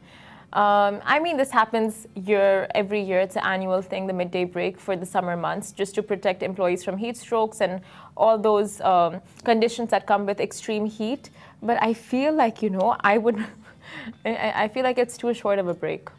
Um, 0.52 1.00
I 1.04 1.18
mean, 1.18 1.36
this 1.38 1.50
happens 1.50 2.06
year 2.14 2.68
every 2.74 3.00
year. 3.00 3.18
It's 3.20 3.36
an 3.36 3.42
annual 3.42 3.82
thing, 3.82 4.06
the 4.06 4.12
midday 4.12 4.44
break 4.44 4.78
for 4.78 4.96
the 4.96 5.06
summer 5.06 5.36
months, 5.36 5.72
just 5.72 5.94
to 5.96 6.02
protect 6.02 6.42
employees 6.42 6.84
from 6.84 6.98
heat 6.98 7.16
strokes 7.16 7.60
and 7.60 7.80
all 8.16 8.38
those 8.38 8.80
um, 8.82 9.20
conditions 9.44 9.90
that 9.90 10.06
come 10.06 10.24
with 10.24 10.40
extreme 10.40 10.86
heat. 10.86 11.30
But 11.62 11.82
I 11.82 11.94
feel 11.94 12.34
like, 12.34 12.62
you 12.62 12.70
know, 12.70 12.96
I 13.00 13.18
would, 13.18 13.44
I 14.24 14.68
feel 14.68 14.84
like 14.84 14.98
it's 14.98 15.16
too 15.16 15.32
short 15.34 15.58
of 15.58 15.68
a 15.68 15.74
break. 15.74 16.10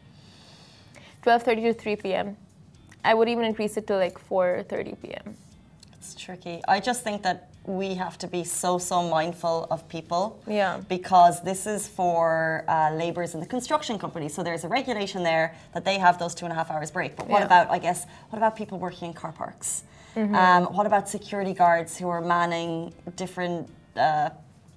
12:30 1.22 1.62
to 1.62 1.74
3 1.74 1.96
p.m. 1.98 2.38
I 3.06 3.14
would 3.14 3.30
even 3.30 3.46
increase 3.46 3.78
it 3.78 3.88
to 3.88 3.96
like 3.96 4.20
4:30 4.30 5.02
p.m. 5.02 5.38
It's 6.04 6.16
tricky. 6.16 6.62
I 6.68 6.82
just 6.82 7.02
think 7.02 7.24
that 7.24 7.48
we 7.66 7.94
have 7.96 8.18
to 8.18 8.28
be 8.28 8.44
so, 8.44 8.78
so 8.78 9.08
mindful 9.10 9.68
of 9.72 9.88
people. 9.88 10.38
Yeah. 10.46 10.82
Because 10.90 11.42
this 11.42 11.66
is 11.66 11.88
for 11.88 12.66
uh, 12.68 12.92
labourers 12.94 13.36
in 13.36 13.40
the 13.40 13.46
construction 13.46 13.98
company. 13.98 14.28
So 14.28 14.44
there's 14.44 14.66
a 14.66 14.68
regulation 14.68 15.24
there 15.24 15.56
that 15.74 15.86
they 15.86 15.98
have 15.98 16.20
those 16.20 16.36
two 16.36 16.44
and 16.44 16.52
a 16.52 16.56
half 16.56 16.70
hours 16.70 16.92
break. 16.92 17.16
But 17.16 17.28
what 17.28 17.40
Yeah. 17.40 17.46
about, 17.46 17.72
I 17.72 17.80
guess, 17.80 18.06
what 18.30 18.38
about 18.38 18.58
people 18.58 18.80
working 18.80 19.10
in 19.10 19.14
car 19.14 19.32
parks? 19.32 19.84
Um, 20.16 20.66
what 20.76 20.86
about 20.86 21.08
security 21.10 21.54
guards 21.54 21.98
who 21.98 22.08
are 22.10 22.22
manning 22.22 22.94
different 23.16 23.68
uh, 23.96 24.30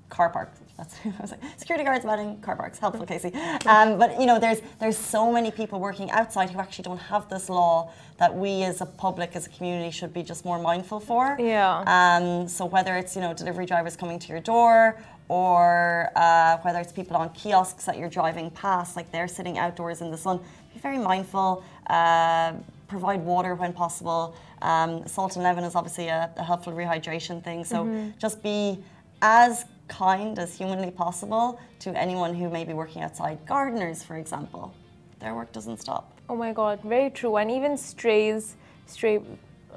car 0.09 0.31
parks? 0.31 0.61
That's 0.77 0.95
I 1.05 1.21
was 1.21 1.31
like, 1.31 1.41
security 1.57 1.85
guards 1.85 2.05
manning 2.05 2.41
car 2.41 2.57
parks. 2.57 2.79
Helpful, 2.79 3.07
Casey. 3.07 3.33
Um, 3.67 3.99
but 3.99 4.21
you 4.21 4.27
know, 4.27 4.39
there's 4.39 4.61
there's 4.79 4.99
so 4.99 5.33
many 5.33 5.51
people 5.51 5.81
working 5.81 6.11
outside 6.11 6.51
who 6.51 6.59
actually 6.59 6.85
don't 6.85 6.99
have 6.99 7.29
this 7.29 7.49
law 7.49 7.91
that 8.19 8.35
we 8.35 8.63
as 8.63 8.81
a 8.81 8.87
public, 8.87 9.37
as 9.37 9.47
a 9.47 9.51
community, 9.51 9.91
should 9.91 10.13
be 10.13 10.23
just 10.23 10.45
more 10.45 10.59
mindful 10.59 11.01
for. 11.01 11.37
Yeah. 11.39 11.85
Um, 11.87 12.49
so 12.49 12.65
whether 12.65 12.97
it's 12.97 13.15
you 13.15 13.23
know 13.23 13.33
delivery 13.35 13.67
drivers 13.67 13.97
coming 13.97 14.19
to 14.19 14.29
your 14.29 14.41
door, 14.41 14.99
or 15.29 16.11
uh, 16.17 16.59
whether 16.59 16.79
it's 16.79 16.93
people 16.93 17.17
on 17.17 17.31
kiosks 17.31 17.85
that 17.87 17.99
you're 17.99 18.11
driving 18.11 18.51
past, 18.51 18.97
like 18.97 19.11
they're 19.13 19.29
sitting 19.29 19.59
outdoors 19.59 20.01
in 20.01 20.11
the 20.11 20.19
sun, 20.19 20.39
be 20.73 20.81
very 20.81 20.99
mindful. 20.99 21.65
Uh, 21.89 22.53
provide 22.89 23.21
water 23.25 23.55
when 23.55 23.73
possible. 23.73 24.37
Um, 24.63 25.07
salt 25.07 25.35
and 25.35 25.43
lemon 25.43 25.65
is 25.65 25.75
obviously 25.75 26.09
a, 26.09 26.31
a 26.37 26.43
helpful 26.43 26.73
rehydration 26.73 27.43
thing. 27.43 27.65
So 27.65 28.13
just 28.19 28.43
be 28.43 28.79
as 29.23 29.65
kind 29.89 30.39
as 30.39 30.57
humanly 30.57 30.91
possible 30.91 31.61
to 31.81 31.91
anyone 31.97 32.35
who 32.35 32.49
may 32.49 32.65
be 32.65 32.73
working 32.73 33.03
outside. 33.03 33.39
Gardeners, 33.47 34.03
for 34.03 34.17
example, 34.17 34.73
their 35.21 35.35
work 35.35 35.53
doesn't 35.53 35.81
stop. 35.81 36.13
Oh 36.29 36.37
my 36.37 36.53
god, 36.53 36.81
very 36.83 37.11
true. 37.11 37.37
And 37.37 37.51
even 37.51 37.77
strays, 37.77 38.57
stray 38.87 39.21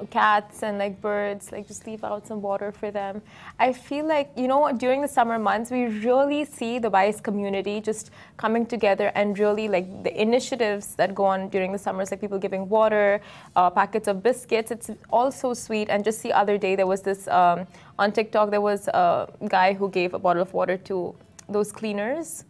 cats 0.10 0.64
and 0.64 0.78
like 0.78 1.02
birds, 1.02 1.52
like 1.52 1.68
just 1.68 1.86
leave 1.86 2.04
out 2.04 2.28
some 2.28 2.42
water 2.42 2.72
for 2.72 2.92
them. 2.92 3.22
I 3.60 3.74
feel 3.74 4.06
like, 4.06 4.32
you 4.36 4.48
know, 4.48 4.72
during 4.72 5.02
the 5.02 5.08
summer 5.08 5.38
months, 5.38 5.72
we 5.72 5.86
really 5.86 6.46
see 6.46 6.80
the 6.80 6.90
Bice 6.90 7.20
community 7.20 7.82
just 7.82 8.12
coming 8.38 8.66
together 8.66 9.12
and 9.16 9.38
really 9.38 9.68
like 9.68 10.04
the 10.04 10.22
initiatives 10.22 10.96
that 10.96 11.14
go 11.14 11.26
on 11.26 11.50
during 11.50 11.72
the 11.72 11.78
summers, 11.78 12.12
like 12.12 12.22
people 12.22 12.40
giving 12.40 12.68
water, 12.70 13.22
uh, 13.56 13.70
packets 13.70 14.08
of 14.08 14.24
biscuits. 14.24 14.72
It's 14.72 14.90
all 15.12 15.32
so 15.32 15.54
sweet. 15.54 15.90
And 15.90 16.04
just 16.04 16.24
the 16.24 16.34
other 16.34 16.58
day, 16.58 16.76
there 16.76 16.88
was 16.88 17.02
this 17.02 17.28
um, 17.28 17.68
on 17.98 18.12
TikTok, 18.12 18.52
there 18.52 18.62
was 18.62 18.88
a 18.88 19.28
guy 19.48 19.74
who 19.74 19.90
gave 19.90 20.14
a 20.14 20.20
bottle 20.20 20.42
of 20.42 20.54
water 20.54 20.78
to 20.78 21.16
those 21.50 21.72
cleaners, 21.72 22.46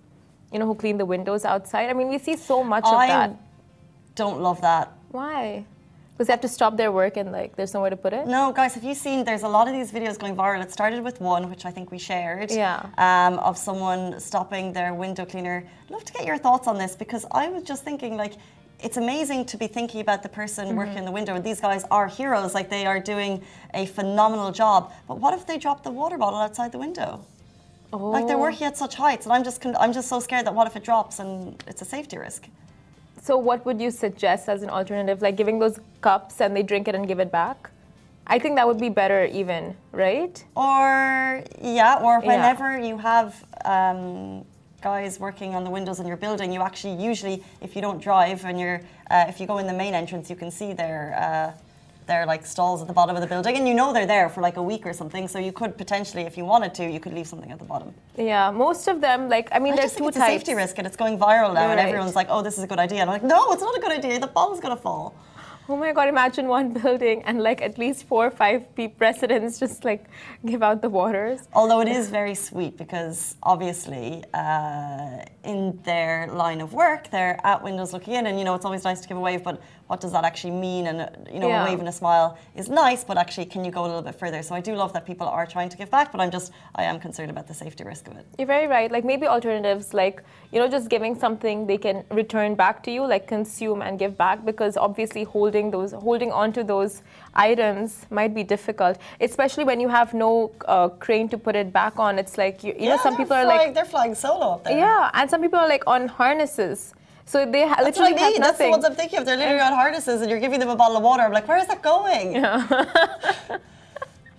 you 0.51 0.59
know, 0.59 0.65
who 0.65 0.75
clean 0.75 0.97
the 0.97 1.05
windows 1.05 1.45
outside. 1.45 1.89
I 1.89 1.93
mean, 1.93 2.09
we 2.09 2.19
see 2.19 2.35
so 2.35 2.63
much 2.63 2.85
of 2.85 2.93
I 2.93 3.07
that. 3.07 3.41
don't 4.15 4.41
love 4.41 4.61
that. 4.61 4.93
Why? 5.11 5.65
Because 6.19 6.27
they 6.27 6.33
have 6.33 6.41
to 6.41 6.49
stop 6.49 6.75
their 6.75 6.91
work 6.91 7.15
and 7.15 7.31
like 7.31 7.55
there's 7.55 7.73
nowhere 7.73 7.89
to 7.91 7.95
put 7.95 8.11
it. 8.11 8.27
No, 8.27 8.51
guys, 8.51 8.73
have 8.73 8.83
you 8.83 8.93
seen? 8.93 9.23
There's 9.23 9.43
a 9.43 9.47
lot 9.47 9.69
of 9.69 9.73
these 9.73 9.89
videos 9.89 10.19
going 10.19 10.35
viral. 10.35 10.61
It 10.61 10.69
started 10.69 11.01
with 11.01 11.21
one, 11.21 11.49
which 11.49 11.63
I 11.65 11.71
think 11.71 11.91
we 11.91 11.97
shared, 11.97 12.51
Yeah. 12.51 12.87
um, 12.97 13.39
of 13.39 13.57
someone 13.57 14.19
stopping 14.19 14.73
their 14.73 14.93
window 14.93 15.23
cleaner. 15.23 15.63
I'd 15.85 15.91
love 15.91 16.03
to 16.03 16.11
get 16.11 16.25
your 16.25 16.37
thoughts 16.37 16.67
on 16.67 16.77
this 16.77 16.93
because 16.93 17.25
I 17.31 17.47
was 17.47 17.63
just 17.63 17.85
thinking, 17.85 18.17
like, 18.17 18.33
it's 18.83 18.97
amazing 18.97 19.45
to 19.45 19.55
be 19.55 19.67
thinking 19.67 20.01
about 20.01 20.21
the 20.21 20.27
person 20.27 20.67
Mm-hmm. 20.67 20.77
working 20.77 20.97
in 20.97 21.05
the 21.05 21.11
window. 21.13 21.39
These 21.39 21.61
guys 21.61 21.85
are 21.89 22.09
heroes, 22.09 22.53
like, 22.53 22.69
they 22.69 22.85
are 22.85 22.99
doing 22.99 23.41
a 23.73 23.85
phenomenal 23.85 24.51
job. 24.51 24.91
But 25.07 25.19
what 25.21 25.33
if 25.33 25.47
they 25.47 25.57
drop 25.57 25.83
the 25.83 25.91
water 25.91 26.17
bottle 26.17 26.39
outside 26.39 26.73
the 26.73 26.79
window? 26.79 27.21
Oh. 27.93 28.09
Like, 28.09 28.27
they're 28.27 28.35
Oh. 28.35 28.41
working 28.41 28.67
at 28.67 28.75
such 28.77 28.95
heights, 28.95 29.25
and 29.25 29.31
I'm 29.31 29.45
just, 29.45 29.61
con- 29.61 29.77
I'm 29.79 29.93
just 29.93 30.09
so 30.09 30.19
scared 30.19 30.45
that 30.47 30.53
what 30.53 30.67
if 30.67 30.75
it 30.75 30.83
drops 30.83 31.19
and 31.19 31.63
it's 31.65 31.81
a 31.81 31.85
safety 31.85 32.17
risk? 32.17 32.49
So 33.21 33.37
what 33.37 33.65
would 33.65 33.79
you 33.81 33.91
suggest 33.91 34.49
as 34.49 34.63
an 34.63 34.69
alternative? 34.69 35.21
Like 35.21 35.35
giving 35.35 35.59
those 35.59 35.79
cups 36.01 36.41
and 36.41 36.55
they 36.55 36.63
drink 36.63 36.87
it 36.87 36.95
and 36.95 37.07
give 37.07 37.19
it 37.19 37.31
back? 37.31 37.69
I 38.27 38.37
think 38.39 38.55
that 38.57 38.67
would 38.67 38.79
be 38.79 38.89
better 38.89 39.25
even, 39.25 39.75
right? 39.91 40.43
Or 40.55 41.43
yeah, 41.61 41.99
or 42.01 42.19
Yeah. 42.21 42.27
whenever 42.27 42.79
you 42.79 42.97
have 42.97 43.43
um, 43.65 44.45
guys 44.81 45.19
working 45.19 45.55
on 45.55 45.63
the 45.63 45.69
windows 45.69 45.99
in 45.99 46.07
your 46.07 46.17
building, 46.17 46.51
you 46.51 46.61
actually 46.61 46.95
usually, 47.03 47.43
if 47.61 47.75
you 47.75 47.81
don't 47.81 47.99
drive 48.01 48.45
and 48.45 48.59
you're, 48.59 48.81
uh, 49.09 49.25
if 49.27 49.39
you 49.39 49.47
go 49.47 49.57
in 49.57 49.67
the 49.67 49.73
main 49.73 49.93
entrance, 49.95 50.29
you 50.29 50.35
can 50.35 50.51
see 50.51 50.73
their 50.73 51.15
uh, 51.17 51.59
their 52.09 52.25
like 52.25 52.45
stalls 52.45 52.81
at 52.81 52.87
the 52.87 52.97
bottom 52.99 53.15
of 53.15 53.21
the 53.21 53.27
building, 53.33 53.55
and 53.55 53.65
you 53.69 53.73
know 53.73 53.93
they're 53.93 54.11
there 54.15 54.27
for 54.27 54.41
like 54.41 54.57
a 54.57 54.65
week 54.71 54.85
or 54.85 54.93
something. 55.01 55.27
So 55.29 55.37
you 55.39 55.53
could 55.59 55.77
potentially, 55.77 56.23
if 56.23 56.35
you 56.37 56.43
wanted 56.53 56.73
to, 56.79 56.83
you 56.95 56.99
could 56.99 57.13
leave 57.13 57.27
something 57.27 57.51
at 57.55 57.59
the 57.59 57.69
bottom. 57.73 57.93
Yeah, 58.17 58.51
most 58.51 58.87
of 58.89 58.99
them 58.99 59.29
like 59.29 59.47
I 59.53 59.59
mean 59.59 59.73
I 59.73 59.77
there's 59.77 59.95
two 59.95 60.07
it's 60.09 60.17
a 60.17 60.31
safety 60.35 60.53
risk, 60.53 60.77
and 60.79 60.85
it's 60.85 60.97
going 60.97 61.17
viral 61.17 61.53
now, 61.53 61.69
and 61.71 61.79
everyone's 61.79 62.17
like, 62.21 62.29
"Oh, 62.29 62.41
this 62.41 62.57
is 62.57 62.63
a 62.67 62.67
good 62.71 62.83
idea." 62.87 62.99
And 63.01 63.09
I'm 63.09 63.15
like, 63.17 63.29
"No, 63.35 63.51
it's 63.53 63.61
not 63.61 63.77
a 63.77 63.81
good 63.85 63.93
idea. 63.99 64.19
The 64.19 64.33
bottle's 64.39 64.59
gonna 64.59 64.83
fall." 64.89 65.15
Oh 65.71 65.77
my 65.77 65.91
god, 65.93 66.07
imagine 66.07 66.47
one 66.47 66.73
building 66.81 67.21
and 67.27 67.43
like 67.49 67.61
at 67.61 67.77
least 67.77 68.07
four 68.07 68.25
or 68.25 68.31
five 68.31 68.63
residents 68.97 69.59
just 69.59 69.85
like 69.85 70.05
give 70.43 70.63
out 70.63 70.81
the 70.81 70.89
waters. 70.89 71.41
Although 71.53 71.81
it 71.81 71.87
is 71.87 72.09
very 72.09 72.33
sweet 72.33 72.75
because 72.75 73.35
obviously 73.43 74.23
uh, 74.33 75.19
in 75.43 75.79
their 75.83 76.25
line 76.43 76.61
of 76.61 76.73
work 76.73 77.11
they're 77.11 77.39
at 77.43 77.61
windows 77.61 77.93
looking 77.93 78.15
in, 78.15 78.25
and 78.25 78.39
you 78.39 78.45
know 78.45 78.55
it's 78.55 78.65
always 78.65 78.83
nice 78.83 78.99
to 79.01 79.07
give 79.07 79.17
a 79.17 79.25
wave, 79.29 79.43
but 79.43 79.61
what 79.89 79.99
does 80.01 80.11
that 80.11 80.23
actually 80.23 80.55
mean? 80.67 80.85
And 80.85 80.97
uh, 81.01 81.09
you 81.33 81.39
know, 81.39 81.47
Yeah. 81.49 81.63
a 81.63 81.65
wave 81.67 81.79
and 81.83 81.89
a 81.89 81.91
smile 82.01 82.37
is 82.61 82.69
nice, 82.69 83.01
but 83.09 83.17
actually, 83.17 83.47
can 83.53 83.61
you 83.65 83.71
go 83.71 83.81
a 83.87 83.89
little 83.91 84.03
bit 84.09 84.15
further? 84.23 84.41
So 84.43 84.53
I 84.59 84.61
do 84.61 84.73
love 84.81 84.91
that 84.93 85.03
people 85.11 85.27
are 85.27 85.47
trying 85.55 85.69
to 85.73 85.77
give 85.81 85.89
back, 85.97 86.11
but 86.13 86.21
I'm 86.21 86.29
just 86.37 86.51
I 86.81 86.83
am 86.91 86.97
concerned 87.05 87.31
about 87.35 87.47
the 87.51 87.55
safety 87.63 87.83
risk 87.83 88.03
of 88.07 88.15
it. 88.19 88.25
You're 88.37 88.51
very 88.57 88.67
right. 88.67 88.89
Like 88.95 89.03
maybe 89.03 89.25
alternatives, 89.35 89.85
like 90.01 90.21
you 90.51 90.59
know, 90.59 90.67
just 90.77 90.89
giving 90.95 91.13
something 91.25 91.65
they 91.71 91.79
can 91.85 91.97
return 92.21 92.53
back 92.63 92.83
to 92.85 92.91
you, 92.91 93.01
like 93.13 93.25
consume 93.27 93.81
and 93.81 93.97
give 94.03 94.13
back, 94.25 94.45
because 94.51 94.77
obviously 94.77 95.23
holding 95.23 95.71
those, 95.71 95.91
holding 96.07 96.31
onto 96.31 96.61
those 96.63 97.01
items 97.33 98.05
might 98.11 98.33
be 98.39 98.43
difficult, 98.43 98.97
especially 99.21 99.63
when 99.63 99.79
you 99.79 99.89
have 99.89 100.13
no 100.13 100.51
uh, 100.67 100.87
crane 101.05 101.27
to 101.29 101.37
put 101.37 101.55
it 101.55 101.73
back 101.73 101.97
on. 101.97 102.19
It's 102.19 102.37
like 102.37 102.63
you, 102.63 102.73
you 102.79 102.89
know, 102.89 102.97
some 102.97 103.17
people 103.17 103.33
are 103.33 103.45
like, 103.45 103.73
they're 103.73 103.85
flying 103.85 104.13
solo 104.13 104.45
up 104.53 104.63
there. 104.65 104.77
yeah, 104.77 105.09
and 105.13 105.29
some 105.29 105.41
people 105.41 105.59
are 105.59 105.67
like 105.75 105.83
on 105.87 106.07
harnesses, 106.07 106.93
so 107.29 107.45
they 107.45 107.67
ha- 107.67 107.75
That's 107.77 107.99
literally 107.99 108.15
mean. 108.15 108.41
That's 108.41 108.57
the 108.57 108.69
ones 108.71 108.83
I'm 108.83 108.95
thinking 108.95 109.19
of. 109.19 109.25
They're 109.27 109.37
literally 109.37 109.61
on 109.61 109.73
harnesses, 109.73 110.21
and 110.21 110.31
you're 110.31 110.39
giving 110.39 110.59
them 110.59 110.69
a 110.69 110.75
bottle 110.75 110.97
of 110.97 111.03
water. 111.03 111.21
I'm 111.21 111.31
like, 111.31 111.47
where 111.47 111.59
is 111.59 111.67
that 111.67 111.83
going? 111.83 112.33
Yeah. 112.33 112.65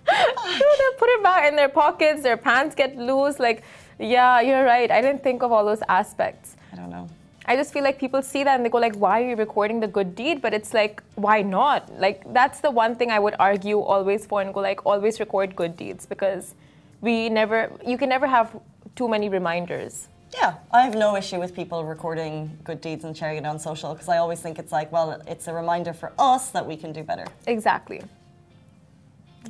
they 0.05 0.87
put 0.97 1.09
it 1.15 1.23
back 1.23 1.47
in 1.47 1.55
their 1.55 1.69
pockets, 1.69 2.21
their 2.21 2.35
pants 2.35 2.75
get 2.75 2.97
loose. 2.97 3.39
Like, 3.39 3.63
yeah, 3.97 4.41
you're 4.41 4.65
right. 4.65 4.91
I 4.91 5.01
didn't 5.01 5.23
think 5.23 5.41
of 5.41 5.53
all 5.53 5.63
those 5.63 5.81
aspects. 5.87 6.57
I 6.73 6.75
don't 6.75 6.89
know. 6.89 7.07
I 7.45 7.55
just 7.55 7.71
feel 7.71 7.83
like 7.85 7.97
people 7.97 8.21
see 8.21 8.43
that 8.43 8.55
and 8.57 8.65
they 8.65 8.69
go 8.69 8.77
like, 8.77 8.97
"Why 8.97 9.21
are 9.21 9.29
you 9.29 9.37
recording 9.37 9.79
the 9.79 9.87
good 9.87 10.13
deed?" 10.13 10.41
But 10.41 10.53
it's 10.53 10.73
like, 10.73 11.01
why 11.15 11.41
not? 11.43 11.97
Like 11.97 12.21
that's 12.33 12.59
the 12.59 12.71
one 12.71 12.95
thing 12.95 13.09
I 13.09 13.19
would 13.19 13.35
argue 13.39 13.79
always 13.79 14.25
for 14.25 14.41
and 14.41 14.53
go 14.53 14.59
like, 14.59 14.85
always 14.85 15.21
record 15.21 15.55
good 15.55 15.77
deeds 15.77 16.05
because 16.05 16.55
we 16.99 17.29
never, 17.29 17.71
you 17.87 17.97
can 17.97 18.09
never 18.09 18.27
have 18.27 18.55
too 18.97 19.07
many 19.07 19.29
reminders. 19.29 20.09
Yeah, 20.33 20.55
I 20.71 20.81
have 20.83 20.95
no 20.95 21.15
issue 21.15 21.39
with 21.39 21.53
people 21.53 21.83
recording 21.83 22.57
good 22.63 22.79
deeds 22.79 23.03
and 23.03 23.15
sharing 23.15 23.37
it 23.37 23.45
on 23.45 23.59
social 23.59 23.93
because 23.93 24.07
I 24.07 24.17
always 24.17 24.39
think 24.39 24.59
it's 24.59 24.71
like, 24.71 24.91
well, 24.91 25.21
it's 25.27 25.47
a 25.47 25.53
reminder 25.53 25.93
for 25.93 26.13
us 26.17 26.51
that 26.51 26.65
we 26.65 26.77
can 26.77 26.93
do 26.93 27.03
better. 27.03 27.25
Exactly. 27.47 28.01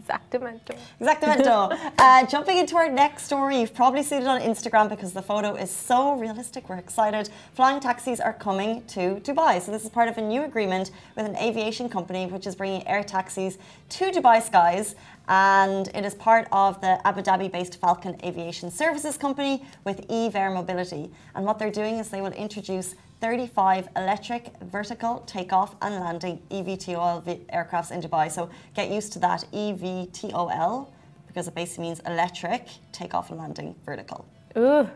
Exactamento. 0.01 0.77
Exactamento. 0.99 1.91
uh, 1.97 2.25
jumping 2.25 2.57
into 2.57 2.75
our 2.75 2.89
next 2.89 3.23
story, 3.25 3.59
you've 3.59 3.73
probably 3.73 4.03
seen 4.03 4.21
it 4.21 4.27
on 4.27 4.41
Instagram 4.41 4.89
because 4.89 5.13
the 5.13 5.21
photo 5.21 5.55
is 5.55 5.69
so 5.69 6.13
realistic. 6.13 6.69
We're 6.69 6.77
excited. 6.77 7.29
Flying 7.53 7.79
taxis 7.79 8.19
are 8.19 8.33
coming 8.33 8.83
to 8.87 9.21
Dubai. 9.21 9.61
So, 9.61 9.71
this 9.71 9.83
is 9.83 9.89
part 9.89 10.09
of 10.09 10.17
a 10.17 10.21
new 10.21 10.43
agreement 10.43 10.91
with 11.15 11.25
an 11.25 11.35
aviation 11.35 11.89
company 11.89 12.25
which 12.25 12.47
is 12.47 12.55
bringing 12.55 12.87
air 12.87 13.03
taxis 13.03 13.57
to 13.89 14.11
Dubai 14.11 14.41
skies. 14.41 14.95
And 15.27 15.87
it 15.93 16.03
is 16.03 16.15
part 16.15 16.47
of 16.51 16.81
the 16.81 17.05
Abu 17.07 17.21
Dhabi 17.21 17.51
based 17.51 17.79
Falcon 17.79 18.17
Aviation 18.23 18.71
Services 18.71 19.17
Company 19.17 19.63
with 19.85 20.05
Eve 20.09 20.35
Air 20.35 20.49
Mobility. 20.49 21.11
And 21.35 21.45
what 21.45 21.59
they're 21.59 21.71
doing 21.71 21.99
is 21.99 22.09
they 22.09 22.21
will 22.21 22.33
introduce 22.33 22.95
35 23.21 23.87
electric 23.95 24.51
vertical 24.63 25.19
takeoff 25.27 25.75
and 25.83 25.95
landing 25.95 26.41
EVTOL 26.49 27.23
aircrafts 27.53 27.91
in 27.91 28.01
Dubai. 28.01 28.31
So 28.31 28.49
get 28.73 28.89
used 28.89 29.13
to 29.13 29.19
that 29.19 29.45
EVTOL 29.53 30.87
because 31.27 31.47
it 31.47 31.55
basically 31.55 31.85
means 31.85 31.99
electric 32.01 32.67
takeoff 32.91 33.29
and 33.29 33.39
landing 33.39 33.75
vertical. 33.85 34.25
Ooh, 34.57 34.89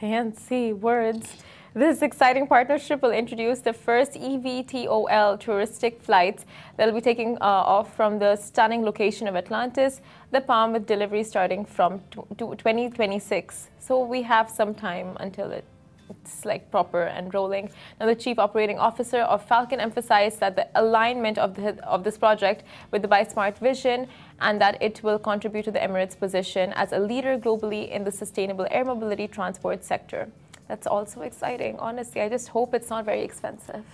fancy 0.00 0.72
words. 0.72 1.34
This 1.74 2.00
exciting 2.00 2.46
partnership 2.46 3.02
will 3.02 3.10
introduce 3.10 3.58
the 3.58 3.74
first 3.74 4.12
EVTOL 4.12 5.38
touristic 5.38 6.00
flights 6.00 6.46
that 6.78 6.86
will 6.86 6.94
be 6.94 7.02
taking 7.02 7.36
uh, 7.36 7.74
off 7.74 7.94
from 7.94 8.18
the 8.18 8.36
stunning 8.36 8.82
location 8.82 9.28
of 9.28 9.36
Atlantis, 9.36 10.00
the 10.30 10.40
Palm, 10.40 10.72
with 10.72 10.86
delivery 10.86 11.22
starting 11.22 11.66
from 11.66 12.00
tw- 12.10 12.26
tw- 12.38 12.56
2026. 12.56 13.68
So 13.78 14.02
we 14.02 14.22
have 14.22 14.48
some 14.48 14.74
time 14.74 15.18
until 15.20 15.50
it 15.50 15.64
it's 16.10 16.44
like 16.44 16.70
proper 16.70 17.02
and 17.04 17.32
rolling. 17.32 17.70
Now, 17.98 18.06
the 18.06 18.14
chief 18.14 18.38
operating 18.38 18.78
officer 18.78 19.20
of 19.20 19.44
Falcon 19.44 19.80
emphasized 19.80 20.40
that 20.40 20.56
the 20.56 20.68
alignment 20.74 21.38
of, 21.38 21.54
the, 21.54 21.84
of 21.86 22.04
this 22.04 22.18
project 22.18 22.64
with 22.90 23.02
the 23.02 23.08
Dubai 23.08 23.30
Smart 23.30 23.58
Vision 23.58 24.08
and 24.40 24.60
that 24.60 24.80
it 24.82 25.02
will 25.02 25.18
contribute 25.18 25.64
to 25.64 25.70
the 25.70 25.78
Emirates' 25.78 26.18
position 26.18 26.72
as 26.74 26.92
a 26.92 26.98
leader 26.98 27.38
globally 27.38 27.90
in 27.90 28.04
the 28.04 28.12
sustainable 28.12 28.66
air 28.70 28.84
mobility 28.84 29.26
transport 29.26 29.84
sector. 29.84 30.28
That's 30.68 30.86
also 30.86 31.20
exciting. 31.22 31.78
Honestly, 31.78 32.20
I 32.20 32.28
just 32.28 32.48
hope 32.48 32.74
it's 32.74 32.90
not 32.90 33.04
very 33.04 33.22
expensive. 33.22 33.84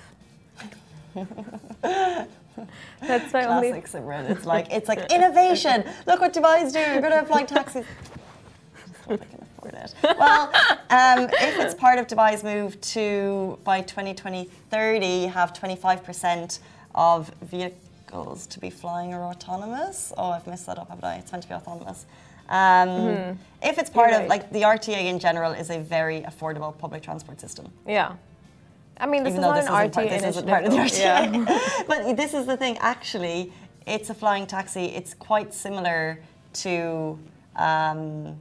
That's 3.00 3.32
my 3.32 3.44
only. 3.44 3.80
Classic. 3.80 4.30
It's 4.30 4.46
like 4.46 4.70
it's 4.70 4.88
like 4.88 5.12
innovation. 5.12 5.84
Look 6.06 6.20
what 6.20 6.32
Dubai's 6.32 6.72
doing. 6.72 6.94
We're 6.94 7.00
going 7.00 7.12
to 7.12 7.18
have 7.18 7.28
flying 7.28 7.46
taxis. 7.46 7.86
I 9.64 9.76
hope 9.76 9.84
I 10.02 10.02
can 10.02 10.12
afford 10.12 10.12
it. 10.12 10.18
Well, 10.18 10.48
um, 10.90 11.28
if 11.32 11.58
it's 11.60 11.74
part 11.74 11.98
of 11.98 12.06
Dubai's 12.06 12.42
move 12.44 12.80
to 12.80 13.58
by 13.64 13.80
2020 13.82 14.44
30 14.70 15.26
have 15.26 15.52
25% 15.52 16.58
of 16.94 17.30
vehicles 17.42 18.46
to 18.46 18.60
be 18.60 18.70
flying 18.70 19.14
or 19.14 19.22
autonomous. 19.24 20.12
Oh, 20.16 20.30
I've 20.30 20.46
messed 20.46 20.66
that 20.66 20.78
up, 20.78 20.88
haven't 20.88 21.04
I? 21.04 21.16
It's 21.16 21.32
meant 21.32 21.42
to 21.44 21.48
be 21.48 21.54
autonomous. 21.54 22.06
Um, 22.48 23.38
If 23.62 23.78
it's 23.78 23.88
part 23.88 24.12
of 24.12 24.26
like 24.28 24.50
the 24.50 24.62
RTA 24.62 25.06
in 25.06 25.18
general 25.18 25.52
is 25.52 25.70
a 25.70 25.78
very 25.78 26.22
affordable 26.22 26.76
public 26.76 27.02
transport 27.02 27.40
system. 27.40 27.72
Yeah. 27.86 28.16
I 28.98 29.06
mean, 29.06 29.24
this 29.24 29.32
Even 29.32 29.44
is 29.44 29.46
not 29.48 29.54
this 29.56 29.66
an 29.68 29.74
isn't, 29.74 29.90
RTA 29.90 29.94
part, 29.94 30.08
this 30.10 30.22
isn't 30.24 30.48
part 30.48 30.64
of 30.64 30.70
the. 30.70 30.76
RTA. 30.76 30.98
Yeah. 30.98 31.84
but 31.88 32.16
this 32.16 32.34
is 32.34 32.46
the 32.46 32.56
thing. 32.56 32.76
Actually, 32.78 33.52
it's 33.86 34.10
a 34.10 34.14
flying 34.14 34.46
taxi. 34.46 34.86
It's 34.86 35.14
quite 35.14 35.54
similar 35.54 36.20
to, 36.54 37.18
um, 37.56 38.36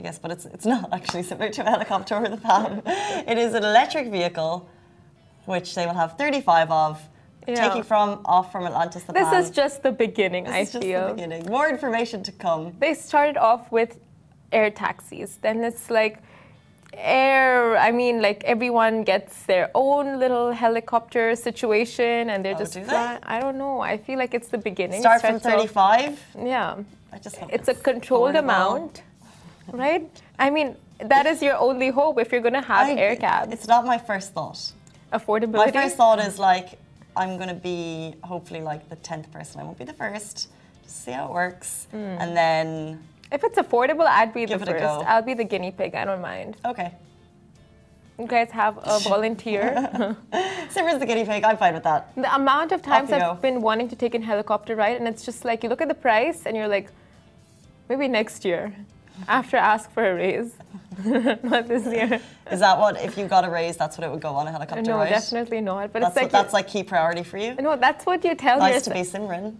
I 0.00 0.02
guess, 0.02 0.18
but 0.18 0.30
it's 0.30 0.46
it's 0.56 0.64
not 0.74 0.88
actually 0.98 1.22
similar 1.30 1.50
to 1.56 1.60
a 1.66 1.70
helicopter 1.74 2.14
or 2.16 2.26
the 2.34 2.38
PAM. 2.48 2.70
it 3.32 3.36
is 3.46 3.52
an 3.60 3.64
electric 3.72 4.06
vehicle, 4.18 4.66
which 5.44 5.68
they 5.74 5.84
will 5.86 5.98
have 6.04 6.16
35 6.16 6.70
of. 6.70 6.92
Yeah. 7.46 7.54
Taking 7.68 7.82
from 7.82 8.08
off 8.24 8.46
from 8.52 8.64
Atlantis 8.70 9.02
the 9.04 9.12
This 9.12 9.28
Pan. 9.28 9.42
is 9.42 9.50
just 9.50 9.82
the 9.82 9.92
beginning, 9.92 10.44
This 10.44 10.54
I 10.54 10.58
is 10.60 10.72
just 10.72 10.84
feel. 10.84 11.08
the 11.08 11.14
beginning. 11.14 11.42
More 11.56 11.68
information 11.68 12.22
to 12.28 12.32
come. 12.32 12.62
They 12.78 12.94
started 12.94 13.36
off 13.48 13.62
with 13.72 13.90
air 14.52 14.70
taxis. 14.70 15.30
Then 15.46 15.56
it's 15.64 15.90
like 15.90 16.14
air, 16.94 17.76
I 17.88 17.90
mean, 17.92 18.16
like 18.22 18.40
everyone 18.44 19.04
gets 19.04 19.34
their 19.44 19.66
own 19.74 20.18
little 20.18 20.52
helicopter 20.52 21.34
situation 21.34 22.30
and 22.30 22.38
they're 22.44 22.54
Oh, 22.60 22.64
just 22.64 22.74
do 22.74 22.84
they? 22.84 23.18
I 23.34 23.36
don't 23.40 23.58
know. 23.58 23.80
I 23.80 23.96
feel 24.06 24.18
like 24.18 24.32
it's 24.38 24.48
the 24.48 24.58
beginning. 24.70 25.00
Start 25.00 25.20
from 25.22 25.38
starts 25.40 25.46
off- 25.46 25.74
35. 25.74 26.20
Yeah. 26.54 26.76
I 27.12 27.18
just 27.26 27.36
hope 27.36 27.50
It's 27.52 27.68
a 27.68 27.74
controlled 27.74 28.34
affordable. 28.34 28.38
amount, 28.38 29.02
right? 29.72 30.08
I 30.38 30.50
mean, 30.50 30.76
that 30.98 31.26
is 31.26 31.42
your 31.42 31.56
only 31.56 31.88
hope 31.90 32.18
if 32.18 32.30
you're 32.32 32.40
going 32.40 32.54
to 32.54 32.60
have 32.60 32.88
I- 32.88 32.94
air 32.94 33.16
cabs. 33.16 33.52
It's 33.52 33.66
not 33.68 33.84
my 33.86 33.98
first 33.98 34.32
thought. 34.32 34.72
Affordability. 35.12 35.52
My 35.66 35.70
first 35.70 35.96
thought 35.96 36.18
is 36.20 36.38
like, 36.38 36.78
I'm 37.16 37.36
going 37.36 37.48
to 37.48 37.54
be 37.54 38.14
hopefully 38.22 38.60
like 38.60 38.88
the 38.88 38.96
10th 38.96 39.30
person. 39.32 39.60
I 39.60 39.64
won't 39.64 39.78
be 39.78 39.84
the 39.84 39.92
first. 39.92 40.48
Just 40.84 41.04
see 41.04 41.10
how 41.12 41.26
it 41.26 41.32
works. 41.32 41.88
Hmm. 41.90 41.96
And 42.22 42.36
then, 42.36 43.02
If 43.32 43.42
it's 43.44 43.58
affordable, 43.58 44.06
I'd 44.06 44.32
be 44.32 44.46
the 44.46 44.54
a 44.54 44.58
first. 44.58 45.06
I'll 45.08 45.22
be 45.22 45.34
the 45.34 45.44
guinea 45.44 45.72
pig. 45.72 45.94
I 45.94 46.04
don't 46.04 46.20
mind. 46.20 46.56
okay. 46.64 46.92
You 48.18 48.26
guys 48.26 48.50
have 48.50 48.78
a 48.82 48.98
volunteer. 48.98 49.64
Simran's 50.68 51.00
the 51.00 51.06
guinea 51.06 51.24
pig. 51.24 51.42
I'm 51.42 51.56
fine 51.56 51.72
with 51.72 51.84
that. 51.84 52.12
the 52.16 52.32
amount 52.34 52.70
of 52.70 52.82
times 52.82 53.10
I've 53.10 53.22
go. 53.22 53.34
been 53.40 53.62
wanting 53.62 53.88
to 53.88 53.96
take 53.96 54.14
an 54.14 54.20
helicopter 54.22 54.76
ride, 54.76 54.96
and 54.98 55.08
it's 55.08 55.24
just 55.24 55.42
like 55.46 55.62
you 55.62 55.70
look 55.70 55.80
at 55.80 55.88
the 55.88 55.94
price 55.94 56.44
and 56.44 56.54
you're 56.54 56.68
like, 56.68 56.90
maybe 57.88 58.08
next 58.08 58.44
year, 58.44 58.74
after 59.28 59.56
I 59.56 59.60
ask 59.74 59.90
for 59.92 60.04
a 60.10 60.14
raise, 60.14 60.52
not 61.04 61.66
this 61.68 61.84
year. 61.86 62.20
Is 62.50 62.60
that 62.60 62.78
what, 62.78 63.00
if 63.00 63.16
you 63.16 63.26
got 63.26 63.44
a 63.44 63.50
raise, 63.50 63.76
that's 63.76 63.96
what 63.96 64.04
it 64.06 64.10
would 64.10 64.20
go 64.20 64.30
on 64.34 64.46
a 64.46 64.52
helicopter 64.52 64.82
no, 64.82 64.96
ride? 64.98 65.08
definitely 65.10 65.60
not. 65.60 65.92
But 65.92 66.00
That's, 66.00 66.10
it's 66.10 66.16
like 66.16 66.24
what, 66.32 66.32
that's 66.42 66.52
like 66.52 66.68
key 66.68 66.82
priority 66.82 67.22
for 67.22 67.38
you? 67.38 67.54
no, 67.60 67.76
that's 67.76 68.04
what 68.06 68.24
you 68.24 68.34
tell 68.34 68.58
Nice 68.58 68.82
to 68.84 68.90
yourself. 68.98 69.12
be 69.12 69.18
Simran. 69.26 69.54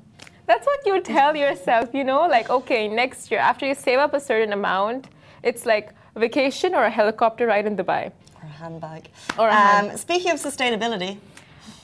That's 0.46 0.66
what 0.66 0.80
you 0.84 1.00
tell 1.00 1.36
yourself, 1.36 1.94
you 1.94 2.02
know, 2.04 2.26
like, 2.26 2.50
okay, 2.50 2.88
next 2.88 3.30
year, 3.30 3.38
after 3.40 3.64
you 3.66 3.74
save 3.74 3.98
up 4.00 4.14
a 4.14 4.20
certain 4.20 4.52
amount, 4.52 5.08
it's 5.44 5.64
like 5.64 5.94
a 6.16 6.20
vacation 6.20 6.74
or 6.74 6.84
a 6.84 6.90
helicopter 6.90 7.46
ride 7.46 7.66
in 7.66 7.76
Dubai. 7.76 8.10
Or 8.42 8.42
a 8.44 8.46
handbag. 8.48 9.08
Or 9.38 9.48
a 9.48 9.54
hand- 9.54 9.90
um, 9.92 9.96
Speaking 9.96 10.32
of 10.32 10.38
sustainability, 10.40 11.18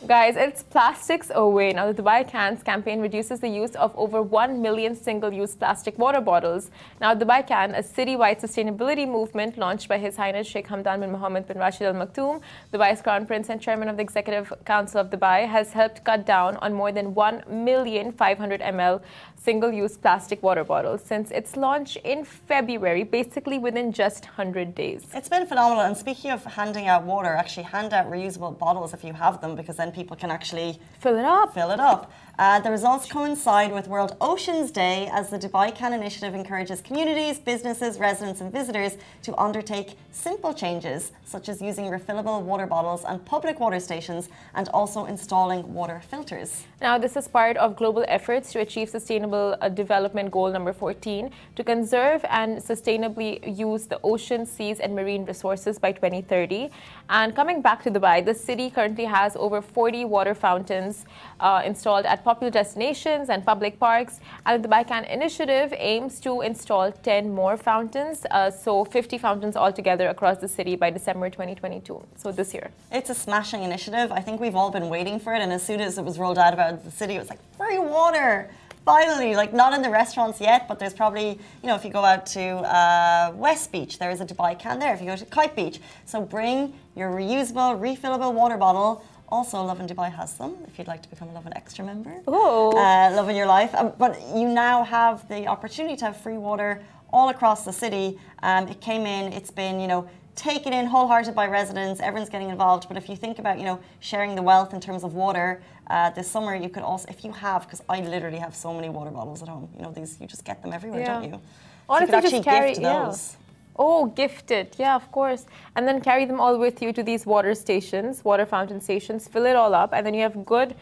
Guys, 0.05 0.37
it's 0.37 0.63
plastics 0.63 1.31
away. 1.35 1.73
Now, 1.73 1.91
the 1.91 2.03
Dubai 2.03 2.29
Cans 2.29 2.63
campaign 2.63 3.01
reduces 3.01 3.41
the 3.41 3.49
use 3.49 3.75
of 3.77 3.97
over 3.97 4.21
1 4.21 4.61
million 4.61 4.95
single 4.95 5.33
use 5.33 5.55
plastic 5.55 5.99
water 5.99 6.21
bottles. 6.21 6.71
Now, 7.01 7.15
Dubai 7.15 7.45
Can, 7.47 7.75
a 7.75 7.83
citywide 7.83 8.39
sustainability 8.43 9.09
movement 9.09 9.57
launched 9.57 9.89
by 9.89 9.97
His 9.97 10.15
Highness 10.15 10.47
Sheikh 10.47 10.69
Hamdan 10.69 11.01
bin 11.01 11.13
Mohammed 11.13 11.49
bin 11.49 11.57
Rashid 11.57 11.87
Al 11.87 11.95
Maktoum, 11.95 12.43
Dubai's 12.75 13.01
Crown 13.01 13.25
Prince 13.25 13.49
and 13.49 13.59
Chairman 13.59 13.89
of 13.89 13.97
the 13.97 14.03
Executive 14.03 14.53
Council 14.67 15.01
of 15.01 15.09
Dubai, 15.09 15.49
has 15.49 15.73
helped 15.73 16.05
cut 16.05 16.27
down 16.27 16.59
on 16.59 16.75
more 16.75 16.93
than 16.93 17.15
1 17.15 17.45
million 17.49 18.13
500 18.13 18.61
ml 18.61 19.01
single 19.49 19.73
use 19.83 19.95
plastic 20.05 20.39
water 20.49 20.65
bottles 20.73 21.01
since 21.13 21.27
its 21.31 21.51
launch 21.65 21.91
in 22.13 22.19
February, 22.53 23.05
basically 23.19 23.59
within 23.67 23.87
just 24.03 24.21
100 24.25 24.75
days. 24.83 25.01
it's 25.19 25.31
been 25.37 25.47
phenomenal. 25.53 25.85
And 25.89 25.97
speaking 26.05 26.31
of 26.37 26.41
handing 26.61 26.87
out 26.93 27.03
water, 27.15 27.33
actually 27.43 27.69
hand 27.77 27.91
out 27.99 28.07
reusable 28.17 28.53
bottles 28.65 28.91
if 28.97 29.03
you 29.09 29.13
have 29.25 29.35
them, 29.43 29.53
because 29.61 29.77
then 29.83 29.91
people 30.01 30.17
can 30.23 30.31
actually 30.39 30.71
Fill 31.05 31.17
it 31.23 31.29
up. 31.39 31.49
fill 31.59 31.71
it 31.77 31.83
up. 31.93 32.03
Uh, 32.39 32.61
the 32.67 32.71
results 32.79 33.05
coincide 33.17 33.71
with 33.79 33.87
World 33.95 34.13
Oceans 34.31 34.69
Day 34.85 34.99
as 35.19 35.25
the 35.33 35.39
Dubai 35.45 35.69
Can 35.81 35.93
initiative 36.01 36.33
encourages 36.41 36.79
communities, 36.89 37.35
businesses, 37.53 37.93
residents, 38.09 38.39
and 38.43 38.49
visitors 38.61 38.93
to 39.27 39.31
undertake 39.47 39.89
simple 40.27 40.53
changes, 40.63 41.01
such 41.35 41.47
as 41.53 41.57
using 41.71 41.87
refillable 41.97 42.39
water 42.51 42.67
bottles 42.75 43.03
and 43.09 43.17
public 43.35 43.57
water 43.65 43.81
stations, 43.89 44.25
and 44.59 44.67
also 44.79 45.01
installing 45.15 45.61
water 45.81 45.99
filters. 46.11 46.51
Now, 46.87 46.95
this 47.05 47.15
is 47.21 47.27
part 47.41 47.57
of 47.65 47.69
global 47.83 48.05
efforts 48.19 48.47
to 48.53 48.59
achieve 48.67 48.89
Sustainable 48.99 49.36
uh, 49.61 49.69
Development 49.69 50.29
Goal 50.31 50.51
number 50.57 50.73
14 50.73 51.31
to 51.57 51.63
conserve 51.65 52.21
and 52.41 52.59
sustainably 52.59 53.31
use 53.69 53.87
the 53.93 53.99
ocean, 54.03 54.47
seas, 54.55 54.81
and 54.81 54.95
marine 54.95 55.25
resources 55.25 55.79
by 55.79 55.93
2030. 55.93 56.71
And 57.09 57.35
coming 57.35 57.63
back 57.63 57.83
to 57.85 57.91
Dubai, 57.91 58.25
the 58.25 58.35
city 58.35 58.71
currently 58.71 59.05
has 59.05 59.37
over 59.37 59.61
40 59.63 60.05
water 60.05 60.35
fountains 60.35 61.05
uh, 61.41 61.63
installed 61.65 62.07
at 62.07 62.25
popular 62.25 62.51
destinations 62.51 63.29
and 63.29 63.45
public 63.45 63.79
parks. 63.79 64.21
And 64.45 64.53
the 64.63 64.69
Dubai 64.69 64.83
Can 64.87 65.05
initiative 65.05 65.73
aims 65.77 66.21
to 66.21 66.41
install 66.41 66.93
10 66.93 67.35
more 67.41 67.57
fountains, 67.57 68.27
uh, 68.31 68.51
so 68.51 68.85
50 68.85 69.19
fountains 69.19 69.57
altogether 69.57 70.09
across 70.09 70.39
the 70.39 70.49
city 70.49 70.77
by 70.77 70.91
December 70.91 71.31
2022. 71.31 72.03
So 72.17 72.33
this 72.33 72.53
year. 72.55 72.71
It's 72.93 73.11
a 73.11 73.15
smashing 73.15 73.63
initiative. 73.63 74.13
I 74.13 74.21
think 74.21 74.41
we've 74.41 74.57
all 74.57 74.71
been 74.71 74.89
waiting 74.89 75.19
for 75.19 75.35
it, 75.35 75.41
and 75.41 75.53
as 75.53 75.63
soon 75.63 75.81
as 75.81 75.99
it 75.99 76.05
was 76.05 76.19
rolled 76.19 76.39
out 76.39 76.55
about 76.55 76.85
the 76.85 76.91
city, 76.91 77.15
it 77.17 77.19
was 77.19 77.31
like 77.31 77.41
free 77.57 77.79
water. 77.79 78.51
Finally, 78.87 79.35
like 79.35 79.53
not 79.53 79.75
in 79.75 79.83
the 79.83 79.91
restaurants 79.91 80.41
yet, 80.41 80.69
but 80.69 80.79
there's 80.79 80.95
probably, 80.95 81.31
you 81.61 81.67
know, 81.69 81.75
if 81.75 81.85
you 81.85 81.91
go 81.91 82.05
out 82.05 82.25
to 82.25 82.41
uh, 82.81 83.33
West 83.35 83.73
Beach, 83.73 83.99
there 83.99 84.13
is 84.13 84.21
a 84.21 84.25
Dubai 84.25 84.57
can 84.57 84.79
there. 84.79 84.95
If 84.95 85.01
you 85.01 85.07
go 85.07 85.17
to 85.17 85.25
Kite 85.25 85.57
Beach, 85.57 85.81
so 86.05 86.23
bring 86.23 86.73
your 86.95 87.11
reusable, 87.11 87.81
refillable 87.81 88.33
water 88.33 88.57
bottle. 88.57 89.05
Also, 89.29 89.61
Lovin 89.61 89.89
Dubai 89.89 90.09
has 90.15 90.33
some 90.33 90.57
if 90.69 90.79
you'd 90.79 90.87
like 90.87 91.03
to 91.03 91.11
become 91.11 91.29
a 91.31 91.33
Lovin 91.33 91.53
Extra 91.57 91.85
member. 91.85 92.15
Ooh. 92.29 92.71
Uh, 92.71 93.11
Lovin 93.17 93.35
Your 93.35 93.49
Life. 93.49 93.75
Um, 93.75 93.93
but 93.99 94.13
you 94.37 94.49
now 94.49 94.85
have 94.85 95.29
the 95.29 95.49
opportunity 95.49 95.97
to 95.97 96.05
have 96.05 96.17
free 96.17 96.39
water 96.39 96.81
all 97.13 97.31
across 97.31 97.65
the 97.65 97.73
city. 97.73 98.21
Um, 98.45 98.69
it 98.69 98.81
came 98.81 99.05
in, 99.05 99.33
it's 99.33 99.51
been, 99.51 99.81
you 99.81 99.89
know, 99.89 100.09
taken 100.37 100.73
in 100.73 100.87
wholehearted 100.87 101.35
by 101.35 101.47
residents. 101.47 102.01
Everyone's 102.01 102.29
getting 102.31 102.51
involved. 102.51 102.87
But 102.89 102.97
if 102.97 103.09
you 103.09 103.17
think 103.17 103.39
about, 103.39 103.59
you 103.59 103.65
know, 103.65 103.81
sharing 104.01 104.35
the 104.35 104.43
wealth 104.43 104.73
in 104.75 104.81
terms 104.81 105.03
of 105.03 105.15
water, 105.15 105.63
uh, 105.89 106.11
this 106.11 106.31
summer 106.31 106.55
you 106.55 106.69
could 106.69 106.83
also, 106.83 107.07
if 107.09 107.25
you 107.25 107.33
have, 107.33 107.63
because 107.63 107.83
I 107.89 108.01
literally 108.01 108.39
have 108.39 108.55
so 108.55 108.73
many 108.73 108.89
water 108.89 109.11
bottles 109.11 109.43
at 109.43 109.49
home. 109.49 109.69
You 109.77 109.83
know, 109.83 109.91
these 109.93 110.19
you 110.21 110.27
just 110.27 110.45
get 110.45 110.63
them 110.63 110.73
everywhere, 110.73 111.01
Yeah. 111.01 111.15
don't 111.15 111.25
you? 111.25 111.31
So 111.33 111.41
Honestly, 111.89 112.07
you 112.07 112.07
could 112.07 112.25
actually 112.25 112.39
just 112.39 112.45
carry, 112.45 112.69
gift 112.71 112.83
yeah. 112.83 113.05
those. 113.05 113.37
Oh, 113.79 114.07
gifted. 114.07 114.75
Yeah, 114.79 114.95
of 114.97 115.11
course. 115.13 115.47
And 115.75 115.87
then 115.89 116.01
carry 116.01 116.25
them 116.25 116.41
all 116.41 116.59
with 116.59 116.81
you 116.83 116.93
to 116.93 117.03
these 117.03 117.27
water 117.27 117.55
stations, 117.55 118.25
water 118.25 118.47
fountain 118.47 118.81
stations, 118.81 119.29
fill 119.29 119.47
it 119.47 119.57
all 119.57 119.75
up, 119.75 119.91
and 119.93 120.07
then 120.07 120.15
you 120.15 120.23
have 120.23 120.45
good 120.47 120.75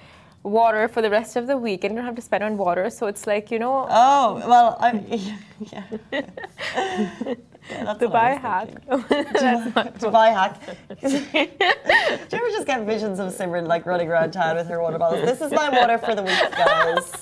water 0.45 0.89
for 0.89 1.01
the 1.03 1.11
rest 1.11 1.37
of 1.37 1.47
the 1.47 1.57
week 1.57 1.85
and 1.85 1.93
you 1.93 1.97
don't 1.97 2.05
have 2.05 2.15
to 2.15 2.23
spend 2.23 2.45
on 2.45 2.57
water. 2.57 2.91
So 2.91 3.07
it's 3.07 3.27
like, 3.27 3.51
you 3.51 3.59
know, 3.59 3.87
Oh 3.91 4.43
well, 4.47 4.77
I, 4.79 4.91
yeah. 5.73 5.85
Yeah, 7.71 7.85
that's 7.85 7.99
Dubai 7.99 8.39
hack. 8.39 8.69
thinking. 8.69 9.73
Dubai 10.05 10.33
hack. 10.39 10.61
Do 11.01 11.09
you 11.09 12.43
ever 12.43 12.51
just 12.51 12.67
get 12.67 12.85
visions 12.85 13.19
of 13.19 13.33
Simran 13.33 13.67
like 13.67 13.87
running 13.87 14.09
around 14.09 14.33
town 14.33 14.57
with 14.57 14.69
her 14.69 14.81
water 14.83 14.99
bottles? 14.99 15.25
This 15.25 15.41
is 15.41 15.51
my 15.51 15.71
water 15.71 15.99
for 15.99 16.15
the 16.15 16.23
week, 16.23 16.51
guys. 16.53 17.13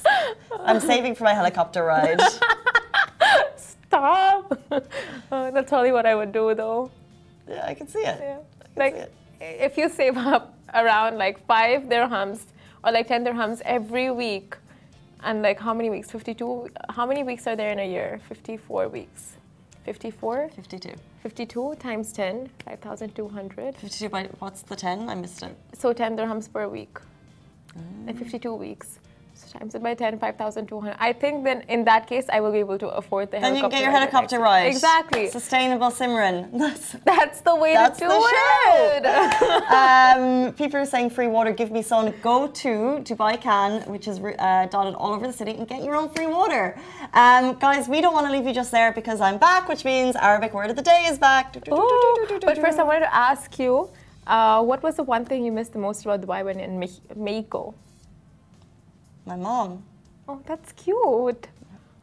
I'm 0.64 0.80
saving 0.80 1.14
for 1.14 1.24
my 1.24 1.34
helicopter 1.34 1.84
ride. 1.84 2.20
Stop. 3.56 4.58
Uh, 4.70 5.50
that's 5.50 5.68
probably 5.68 5.92
what 5.92 6.06
I 6.06 6.14
would 6.14 6.32
do 6.32 6.54
though. 6.54 6.90
Yeah, 7.48 7.64
I 7.66 7.74
can 7.74 7.86
see 7.86 8.00
it. 8.00 8.18
Yeah. 8.20 8.38
Like, 8.76 8.94
it. 8.94 9.12
if 9.40 9.76
you 9.76 9.88
save 9.88 10.16
up 10.16 10.54
around 10.74 11.18
like 11.18 11.44
five 11.46 11.82
dirhams 11.84 12.40
or 12.84 12.92
like 12.92 13.06
10 13.08 13.24
dirhams 13.24 13.60
every 13.64 14.10
week, 14.10 14.56
and 15.24 15.42
like 15.42 15.60
how 15.60 15.72
many 15.72 15.88
weeks? 15.90 16.10
52? 16.10 16.70
How 16.90 17.06
many 17.06 17.22
weeks 17.22 17.46
are 17.46 17.54
there 17.54 17.70
in 17.70 17.78
a 17.78 17.88
year? 17.88 18.20
54 18.28 18.88
weeks. 18.88 19.36
54? 19.84 20.50
52. 20.54 20.94
52 21.22 21.74
times 21.78 22.12
10, 22.12 22.50
5,200. 22.64 23.76
52 23.76 24.08
by 24.08 24.28
what's 24.38 24.62
the 24.62 24.76
10? 24.76 25.08
I 25.08 25.14
missed 25.14 25.42
it. 25.42 25.56
So 25.74 25.92
10 25.92 26.16
dirhams 26.16 26.52
per 26.52 26.68
week. 26.68 26.98
And 28.06 28.18
52 28.18 28.54
weeks. 28.54 28.98
So 29.34 29.58
times 29.58 29.74
it 29.74 29.82
by 29.82 29.94
10, 29.94 30.18
5,200. 30.18 30.96
I 30.98 31.12
think 31.12 31.44
then 31.44 31.62
in 31.68 31.84
that 31.84 32.06
case, 32.06 32.26
I 32.32 32.40
will 32.40 32.52
be 32.52 32.58
able 32.58 32.78
to 32.78 32.88
afford 32.88 33.30
the 33.30 33.40
Then 33.40 33.56
you 33.56 33.62
can 33.62 33.70
helicopter 33.70 33.76
get 33.76 33.82
your 33.82 33.90
helicopter 33.90 34.38
ride. 34.40 34.66
Exactly. 34.66 35.28
Sustainable 35.28 35.90
Simran. 35.90 36.36
That's 36.58 36.96
That's 37.04 37.40
the 37.40 37.56
way 37.56 37.74
That's 37.74 37.98
to 37.98 38.04
do 38.04 38.10
the 38.10 38.20
it. 38.96 39.06
um, 39.80 40.52
people 40.54 40.78
are 40.80 40.84
saying 40.86 41.10
free 41.10 41.28
water, 41.28 41.52
give 41.52 41.70
me 41.70 41.82
some. 41.82 42.12
Go 42.22 42.48
to 42.48 42.70
Dubai 43.08 43.40
Can, 43.40 43.82
which 43.90 44.06
is 44.06 44.18
uh, 44.20 44.66
dotted 44.70 44.94
all 44.94 45.12
over 45.14 45.26
the 45.26 45.32
city, 45.32 45.52
and 45.52 45.66
get 45.66 45.82
your 45.82 45.96
own 45.96 46.08
free 46.10 46.26
water. 46.26 46.78
Um, 47.14 47.54
guys, 47.58 47.88
we 47.88 48.00
don't 48.00 48.14
want 48.14 48.26
to 48.26 48.32
leave 48.32 48.46
you 48.46 48.54
just 48.54 48.70
there 48.70 48.92
because 48.92 49.20
I'm 49.20 49.38
back, 49.38 49.68
which 49.68 49.84
means 49.84 50.14
Arabic 50.16 50.52
word 50.54 50.70
of 50.70 50.76
the 50.76 50.82
day 50.82 51.06
is 51.06 51.18
back. 51.18 51.56
Ooh, 51.68 52.26
but 52.48 52.58
first, 52.58 52.78
I 52.78 52.82
wanted 52.82 53.00
to 53.00 53.14
ask 53.14 53.58
you, 53.58 53.90
uh, 54.26 54.62
what 54.62 54.82
was 54.82 54.96
the 54.96 55.02
one 55.02 55.24
thing 55.24 55.44
you 55.44 55.52
missed 55.52 55.72
the 55.72 55.78
most 55.78 56.02
about 56.04 56.20
Dubai 56.20 56.44
when 56.44 56.60
in 56.60 56.78
Me- 56.78 57.00
Mexico? 57.16 57.74
My 59.26 59.36
mom. 59.36 59.82
Oh, 60.28 60.40
that's 60.46 60.72
cute. 60.72 61.48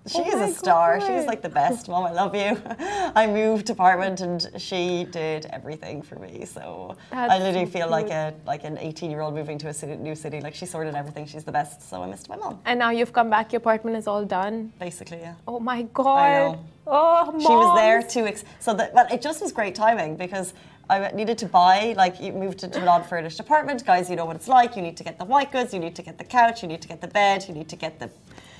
She 0.07 0.19
Oh 0.19 0.27
is 0.27 0.51
a 0.51 0.53
star. 0.57 0.99
She's 1.01 1.09
God. 1.09 1.27
like 1.27 1.41
the 1.41 1.49
best. 1.49 1.87
Mom, 1.89 2.05
I 2.05 2.11
love 2.11 2.33
you. 2.33 2.57
I 3.21 3.27
moved 3.27 3.69
apartment 3.69 4.21
and 4.21 4.49
she 4.57 5.05
did 5.11 5.45
everything 5.47 6.01
for 6.01 6.15
me. 6.15 6.45
So 6.45 6.95
I 7.11 7.37
literally 7.37 7.65
so 7.65 7.71
feel 7.71 7.89
like 7.89 8.09
a 8.09 8.33
like 8.45 8.63
an 8.63 8.77
18 8.77 9.11
year 9.11 9.21
old 9.21 9.35
moving 9.35 9.57
to 9.59 9.67
a 9.67 9.73
city, 9.73 9.95
new 9.97 10.15
city. 10.15 10.39
Like 10.41 10.55
she 10.55 10.65
sorted 10.65 10.95
everything. 10.95 11.27
She's 11.27 11.43
the 11.43 11.51
best. 11.51 11.87
So 11.87 12.01
I 12.01 12.07
missed 12.07 12.29
my 12.29 12.37
mom. 12.37 12.59
And 12.65 12.79
now 12.79 12.91
you've 12.91 13.13
come 13.13 13.29
back. 13.29 13.51
Your 13.51 13.57
apartment 13.59 13.97
is 13.97 14.07
all 14.07 14.23
done. 14.25 14.71
Basically, 14.79 15.19
yeah. 15.19 15.35
Oh 15.47 15.59
my 15.59 15.83
god. 15.93 16.17
I 16.17 16.29
know. 16.39 16.65
Oh, 16.87 17.39
She 17.39 17.49
was 17.53 17.77
there 17.77 18.01
to 18.01 18.27
ex- 18.27 18.45
so 18.59 18.73
that 18.73 18.93
well, 18.95 19.05
it 19.11 19.21
just 19.21 19.41
was 19.41 19.51
great 19.51 19.75
timing 19.75 20.15
because 20.15 20.53
I 20.89 21.11
needed 21.11 21.37
to 21.39 21.45
buy 21.45 21.93
like 21.97 22.19
you 22.19 22.31
moved 22.33 22.63
into 22.63 22.81
an 22.81 22.87
odd 22.87 23.05
furnished 23.05 23.39
apartment, 23.39 23.85
guys. 23.85 24.09
You 24.09 24.15
know 24.15 24.25
what 24.25 24.35
it's 24.35 24.47
like. 24.47 24.75
You 24.75 24.81
need 24.81 24.97
to 24.97 25.03
get 25.03 25.17
the 25.19 25.25
white 25.25 25.51
goods. 25.51 25.73
You 25.73 25.79
need 25.79 25.95
to 25.95 26.01
get 26.01 26.17
the 26.17 26.23
couch. 26.23 26.61
You 26.63 26.67
need 26.67 26.81
to 26.81 26.87
get 26.87 26.99
the 27.01 27.07
bed. 27.07 27.45
You 27.47 27.53
need 27.53 27.69
to 27.69 27.75
get 27.75 27.99
the 27.99 28.09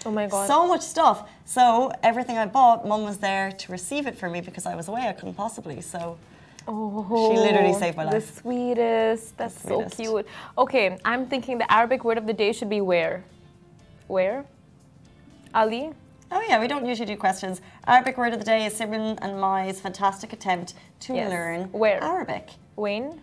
Oh 0.06 0.12
my 0.12 0.28
god. 0.28 0.48
so 0.48 0.68
much 0.68 0.82
stuff. 0.82 1.30
So 1.46 1.92
everything 2.04 2.38
I 2.38 2.46
bought, 2.46 2.88
Mum 2.88 3.04
was 3.04 3.18
there 3.18 3.52
to 3.52 3.72
receive 3.72 4.08
it 4.08 4.15
for 4.18 4.30
me 4.30 4.42
because 4.42 4.65
I 4.65 4.76
was 4.76 4.88
away. 4.88 5.08
I 5.08 5.13
couldn't 5.13 5.34
possibly. 5.36 5.82
So 5.82 6.18
Oh, 6.68 7.32
She 7.34 7.39
literally 7.39 7.74
saved 7.74 7.98
my 7.98 8.04
oh, 8.04 8.10
life. 8.10 8.28
The 8.28 8.42
sweetest. 8.42 9.38
That's 9.38 9.60
sweetest. 9.63 9.98
so 9.98 10.04
cute. 10.04 10.28
Okay, 10.58 10.98
I'm 11.04 11.26
thinking 11.28 11.58
the 11.58 11.72
Arabic 11.72 12.04
word 12.04 12.18
of 12.20 12.28
the 12.28 12.34
day 12.34 12.52
should 12.54 12.70
be 12.70 12.80
where. 12.80 13.24
Where? 14.08 14.46
Ali? 15.54 15.92
Oh 16.32 16.42
yeah, 16.48 16.60
we 16.60 16.68
don't 16.68 16.86
usually 16.86 17.06
do 17.06 17.18
questions. 17.18 17.62
Arabic 17.88 18.18
word 18.18 18.34
of 18.34 18.39
the 18.39 18.46
day 18.46 18.65
is 18.65 18.74
Simran 18.80 19.18
and 19.22 19.39
Mai's 19.39 19.80
fantastic 19.80 20.34
attempt 20.34 20.74
to 21.02 21.13
Yes. 21.15 21.30
learn 21.30 21.63
Where? 21.72 22.04
Arabic. 22.04 22.50
Wayne? 22.76 23.22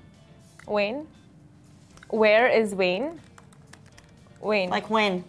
Wayne? 0.66 1.06
Where 2.10 2.48
is 2.48 2.74
Wayne? 2.74 3.20
Wayne. 4.40 4.70
Like 4.70 4.90
when? 4.90 5.24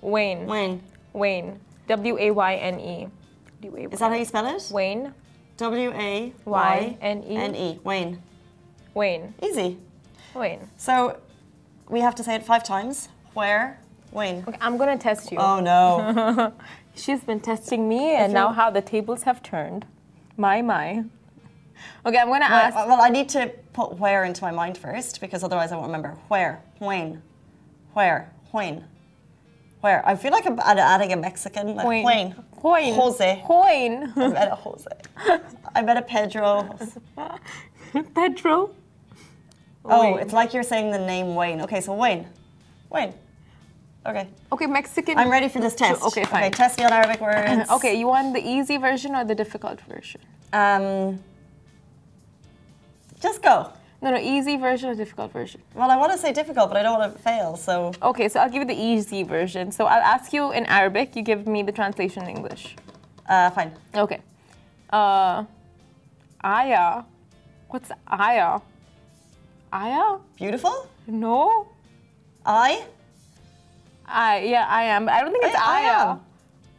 Wayne. 0.00 0.46
When? 0.46 0.82
Wayne. 1.12 1.60
W 1.88 2.16
A 2.18 2.30
Y 2.30 2.54
N 2.56 2.80
E. 2.80 3.08
W 3.62 3.86
A 3.86 3.92
Is 3.92 3.98
that 4.00 4.10
how 4.10 4.16
you 4.16 4.24
spell 4.24 4.46
it? 4.46 4.68
Wayne. 4.70 5.12
W 5.56 5.90
A 5.92 6.32
Y 6.44 6.96
Y-N-E. 7.00 7.36
N 7.36 7.54
E. 7.56 7.80
Wayne. 7.82 8.22
Wayne. 8.94 9.34
Easy. 9.42 9.76
Wayne. 10.34 10.68
So 10.76 11.18
we 11.88 12.00
have 12.00 12.14
to 12.16 12.22
say 12.24 12.36
it 12.36 12.44
five 12.44 12.62
times. 12.62 13.08
Where? 13.34 13.80
Wayne. 14.12 14.44
Okay, 14.46 14.56
I'm 14.60 14.76
gonna 14.76 14.96
test 14.96 15.32
you. 15.32 15.38
Oh 15.38 15.58
no. 15.60 16.52
She's 16.98 17.20
been 17.20 17.40
testing 17.40 17.88
me, 17.88 18.14
and 18.16 18.32
now 18.32 18.52
how 18.52 18.70
the 18.70 18.82
tables 18.82 19.22
have 19.22 19.42
turned. 19.42 19.86
My, 20.36 20.62
my. 20.62 21.04
Okay, 22.04 22.18
I'm 22.18 22.26
gonna 22.28 22.44
ask. 22.44 22.74
well, 22.74 22.88
well, 22.88 23.00
I 23.00 23.08
need 23.08 23.28
to 23.30 23.52
put 23.72 23.98
where 23.98 24.24
into 24.24 24.42
my 24.42 24.50
mind 24.50 24.76
first 24.76 25.20
because 25.20 25.44
otherwise 25.44 25.70
I 25.70 25.76
won't 25.76 25.86
remember. 25.86 26.16
Where? 26.26 26.60
When? 26.78 27.22
Where? 27.92 28.32
When? 28.50 28.84
Where? 29.80 30.06
I 30.06 30.16
feel 30.16 30.32
like 30.32 30.44
I'm 30.46 30.58
add- 30.58 30.78
adding 30.78 31.12
a 31.12 31.16
Mexican. 31.16 31.76
Like 31.76 31.86
Wayne. 31.86 32.04
Wayne. 32.04 32.34
Wayne. 32.62 32.94
Jose. 32.94 33.44
Wayne. 33.48 34.12
I 34.16 34.28
met 34.28 34.50
a 34.50 34.56
Jose. 34.56 34.90
I 35.74 35.82
met 35.82 35.96
a 35.96 36.02
Pedro. 36.02 36.76
Pedro. 38.14 38.70
Oh, 39.84 40.00
Wayne. 40.00 40.18
it's 40.18 40.32
like 40.32 40.52
you're 40.52 40.64
saying 40.64 40.90
the 40.90 40.98
name 40.98 41.36
Wayne. 41.36 41.60
Okay, 41.62 41.80
so 41.80 41.94
Wayne. 41.94 42.26
Wayne. 42.90 43.14
Okay. 44.08 44.26
Okay, 44.52 44.66
Mexican. 44.66 45.18
I'm 45.18 45.30
ready 45.30 45.48
for 45.48 45.60
this 45.60 45.74
test. 45.74 46.02
Okay, 46.02 46.24
fine. 46.24 46.44
Okay, 46.44 46.50
test 46.50 46.78
me 46.78 46.84
on 46.84 46.92
Arabic 46.92 47.20
words. 47.20 47.68
Okay, 47.76 47.94
you 48.00 48.06
want 48.06 48.32
the 48.32 48.40
easy 48.54 48.76
version 48.78 49.14
or 49.14 49.24
the 49.24 49.34
difficult 49.34 49.78
version? 49.82 50.20
Um, 50.52 51.20
just 53.20 53.42
go. 53.42 53.56
No, 54.00 54.12
no, 54.12 54.18
easy 54.18 54.56
version 54.56 54.88
or 54.90 54.94
difficult 54.94 55.32
version. 55.32 55.60
Well, 55.74 55.90
I 55.90 55.96
want 55.96 56.12
to 56.12 56.18
say 56.18 56.32
difficult, 56.32 56.68
but 56.70 56.76
I 56.78 56.82
don't 56.84 56.98
want 56.98 57.12
to 57.16 57.18
fail. 57.22 57.56
So, 57.56 57.92
Okay, 58.00 58.28
so 58.28 58.40
I'll 58.40 58.48
give 58.48 58.62
you 58.62 58.70
the 58.74 58.80
easy 58.92 59.24
version. 59.24 59.72
So 59.72 59.86
I'll 59.86 60.02
ask 60.14 60.32
you 60.32 60.52
in 60.52 60.64
Arabic, 60.66 61.16
you 61.16 61.22
give 61.22 61.46
me 61.46 61.62
the 61.62 61.72
translation 61.72 62.22
in 62.22 62.30
English. 62.36 62.76
uh, 63.28 63.50
fine. 63.50 63.72
Okay. 63.94 64.20
Uh, 64.90 65.44
Aya. 66.42 67.02
What's 67.68 67.90
Aya? 68.06 68.60
Aya? 69.72 70.18
Beautiful. 70.36 70.88
No? 71.08 71.66
I. 72.46 72.84
I 74.08 74.40
yeah, 74.40 74.66
I 74.68 74.82
am. 74.84 75.08
I 75.08 75.20
don't 75.20 75.32
think 75.32 75.44
it's 75.44 75.56
I- 75.56 75.64
I 75.64 75.80
Aya. 75.84 76.10
am. 76.10 76.20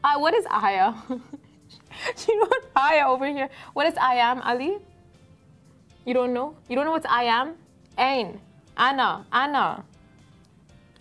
Uh, 0.04 0.20
what 0.20 0.34
is 0.34 0.46
Aya? 0.50 0.94
you 2.28 2.40
know 2.40 2.50
Aya 2.76 3.08
over 3.08 3.28
here. 3.28 3.50
What 3.74 3.86
is 3.88 3.96
I 3.98 4.16
am, 4.16 4.42
Ali? 4.42 4.78
You 6.06 6.14
don't 6.14 6.34
know? 6.34 6.56
You 6.68 6.76
don't 6.76 6.86
know 6.86 6.92
what's 6.92 7.06
I 7.06 7.24
am? 7.24 7.56
Ain. 7.98 8.40
Anna. 8.78 9.26
Anna. 9.32 9.84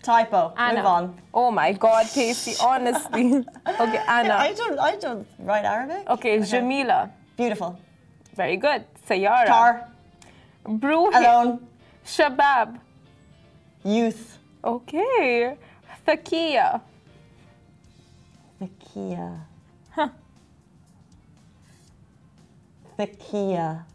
Typo. 0.03 0.53
Anna. 0.57 0.77
Move 0.77 0.85
on. 0.85 1.21
Oh 1.33 1.51
my 1.51 1.73
God, 1.73 2.05
Casey. 2.07 2.55
Honestly. 2.61 3.43
okay, 3.67 4.01
Anna. 4.07 4.35
I 4.35 4.53
don't. 4.53 4.79
I 4.79 4.95
don't 4.95 5.27
write 5.39 5.65
Arabic. 5.65 6.07
Okay, 6.09 6.39
Jamila. 6.41 7.09
Beautiful. 7.37 7.79
Very 8.35 8.57
good. 8.57 8.83
Sayara. 9.07 9.47
Car. 9.47 9.89
Bruhi. 10.65 11.15
Alone. 11.15 11.67
Shabab. 12.05 12.79
Youth. 13.83 14.37
Okay. 14.63 15.57
Thakia. 16.09 16.81
The 18.59 18.67
Kia. 18.79 19.45
Huh. 19.91 20.09
The 22.97 23.05
Kia. 23.05 23.85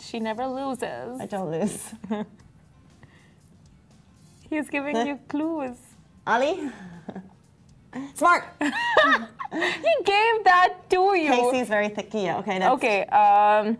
She 0.00 0.18
never 0.18 0.46
loses. 0.46 1.20
I 1.20 1.26
don't 1.26 1.50
lose. 1.50 1.92
He's 4.48 4.70
giving 4.70 5.06
you 5.06 5.20
clues. 5.28 5.76
Ali. 6.26 6.70
Smart. 8.14 8.44
He 9.52 9.94
gave 10.04 10.44
that 10.44 10.90
to 10.90 11.14
you. 11.14 11.30
Casey's 11.30 11.68
very 11.68 11.88
thickia. 11.88 12.40
Okay, 12.40 12.58
next. 12.58 12.74
Okay, 12.74 13.04
um, 13.06 13.78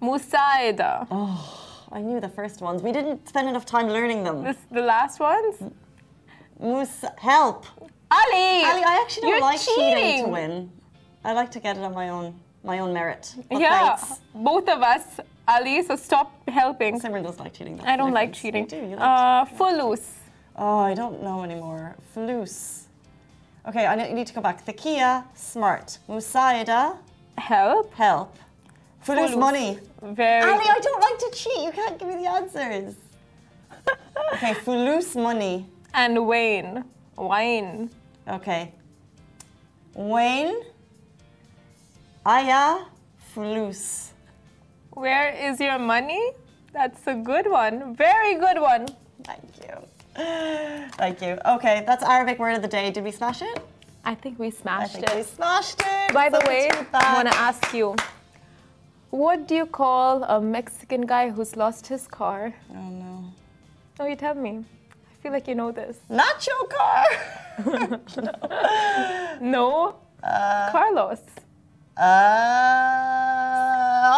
Musaida. 0.00 1.06
I 1.92 2.00
knew 2.00 2.20
the 2.20 2.28
first 2.28 2.60
ones. 2.60 2.82
We 2.82 2.92
didn't 2.92 3.28
spend 3.28 3.48
enough 3.48 3.64
time 3.64 3.88
learning 3.88 4.24
them. 4.24 4.42
This 4.42 4.56
the 4.70 4.82
last 4.82 5.20
ones. 5.20 5.56
Moose, 6.60 7.04
help. 7.18 7.66
Ali. 8.10 8.64
Ali, 8.64 8.82
I 8.84 9.02
actually 9.02 9.30
don't 9.30 9.40
like 9.40 9.60
cheating. 9.60 9.94
cheating 9.94 10.24
to 10.24 10.30
win. 10.30 10.70
I 11.24 11.32
like 11.32 11.50
to 11.52 11.60
get 11.60 11.76
it 11.76 11.82
on 11.82 11.94
my 11.94 12.08
own, 12.08 12.38
my 12.64 12.78
own 12.78 12.92
merit. 12.92 13.34
But 13.50 13.60
yeah, 13.60 13.96
thanks. 13.96 14.20
both 14.34 14.68
of 14.68 14.80
us, 14.82 15.20
Ali. 15.48 15.82
So 15.82 15.96
stop 15.96 16.48
helping. 16.48 17.00
Simran 17.00 17.24
does 17.24 17.38
like 17.38 17.52
cheating. 17.52 17.76
That's 17.76 17.88
I 17.88 17.96
don't 17.96 18.12
like 18.12 18.32
cheating. 18.32 18.64
You 18.64 18.70
do. 18.70 18.76
You 18.76 18.96
like 18.96 19.00
uh, 19.00 19.44
Fulus. 19.56 20.14
Oh, 20.56 20.78
I 20.78 20.94
don't 20.94 21.22
know 21.22 21.44
anymore. 21.44 21.96
Flus. 22.14 22.84
Okay, 23.68 23.84
I 23.84 24.12
need 24.12 24.26
to 24.28 24.34
go 24.34 24.40
back. 24.40 24.64
Thakia, 24.64 25.24
smart. 25.34 25.98
Musaida, 26.08 26.96
Help. 27.36 27.92
help. 27.94 28.38
Flus, 29.06 29.30
Fulus. 29.30 29.36
money. 29.36 29.78
Very. 30.02 30.42
Ali, 30.42 30.64
I 30.76 30.80
don't 30.82 31.00
like 31.00 31.18
to 31.18 31.30
cheat. 31.38 31.62
You 31.64 31.70
can't 31.72 31.98
give 31.98 32.08
me 32.08 32.16
the 32.16 32.28
answers. 32.28 32.94
okay, 34.34 34.54
Fulus, 34.54 35.14
money. 35.14 35.66
and 35.94 36.26
Wayne. 36.26 36.84
Wayne. 37.16 37.90
Okay. 38.28 38.72
Wayne, 39.94 40.56
Aya, 42.26 42.84
Fulus. 43.32 44.10
Where 44.90 45.28
is 45.30 45.60
your 45.60 45.78
money? 45.78 46.32
That's 46.72 47.06
a 47.06 47.14
good 47.14 47.48
one. 47.50 47.94
Very 47.94 48.34
good 48.34 48.60
one. 48.60 48.88
Thank 49.24 49.50
you. 49.62 49.76
Thank 50.98 51.22
you. 51.22 51.38
Okay, 51.46 51.84
that's 51.86 52.02
Arabic 52.02 52.38
word 52.38 52.56
of 52.56 52.62
the 52.62 52.68
day. 52.68 52.90
Did 52.90 53.04
we 53.04 53.12
smash 53.12 53.40
it? 53.42 53.58
I 54.04 54.14
think 54.14 54.38
we 54.38 54.48
I 54.48 54.50
smashed 54.50 54.94
think 54.94 55.12
we 55.14 55.20
it. 55.20 55.26
smashed 55.26 55.80
it. 55.84 56.12
By 56.12 56.28
the 56.28 56.40
way, 56.46 56.70
I 56.92 57.14
want 57.14 57.28
to 57.30 57.36
ask 57.36 57.72
you, 57.72 57.94
what 59.16 59.48
do 59.48 59.54
you 59.54 59.66
call 59.66 60.24
a 60.24 60.40
Mexican 60.40 61.02
guy 61.06 61.30
who's 61.30 61.56
lost 61.56 61.86
his 61.86 62.06
car? 62.06 62.52
Oh 62.70 62.88
no. 63.04 63.24
Oh, 63.98 64.06
you 64.06 64.16
tell 64.16 64.34
me. 64.34 64.64
I 64.92 65.14
feel 65.22 65.32
like 65.32 65.48
you 65.48 65.54
know 65.54 65.72
this. 65.72 65.96
Nacho 66.10 66.56
car. 66.76 67.06
No, 69.40 69.40
No. 69.40 69.94
Carlos. 70.72 71.22
Uh, 71.98 72.02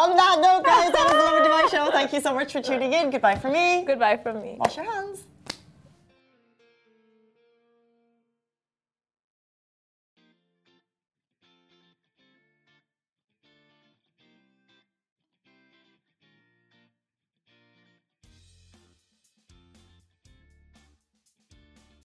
on 0.03 0.17
that 0.17 0.37
note, 0.43 0.65
guys, 0.65 0.91
that 0.93 1.07
is 1.07 1.13
the 1.13 1.29
end 1.37 1.47
of 1.47 1.53
my 1.53 1.67
show. 1.71 1.91
Thank 1.93 2.13
you 2.13 2.21
so 2.21 2.35
much 2.35 2.53
for 2.53 2.61
tuning 2.61 2.93
in. 2.93 3.11
Goodbye 3.11 3.37
for 3.37 3.51
me. 3.51 3.85
Goodbye 3.87 4.17
from 4.17 4.43
me. 4.43 4.57
Wash 4.59 4.77
your 4.77 4.87
hands. 4.93 5.21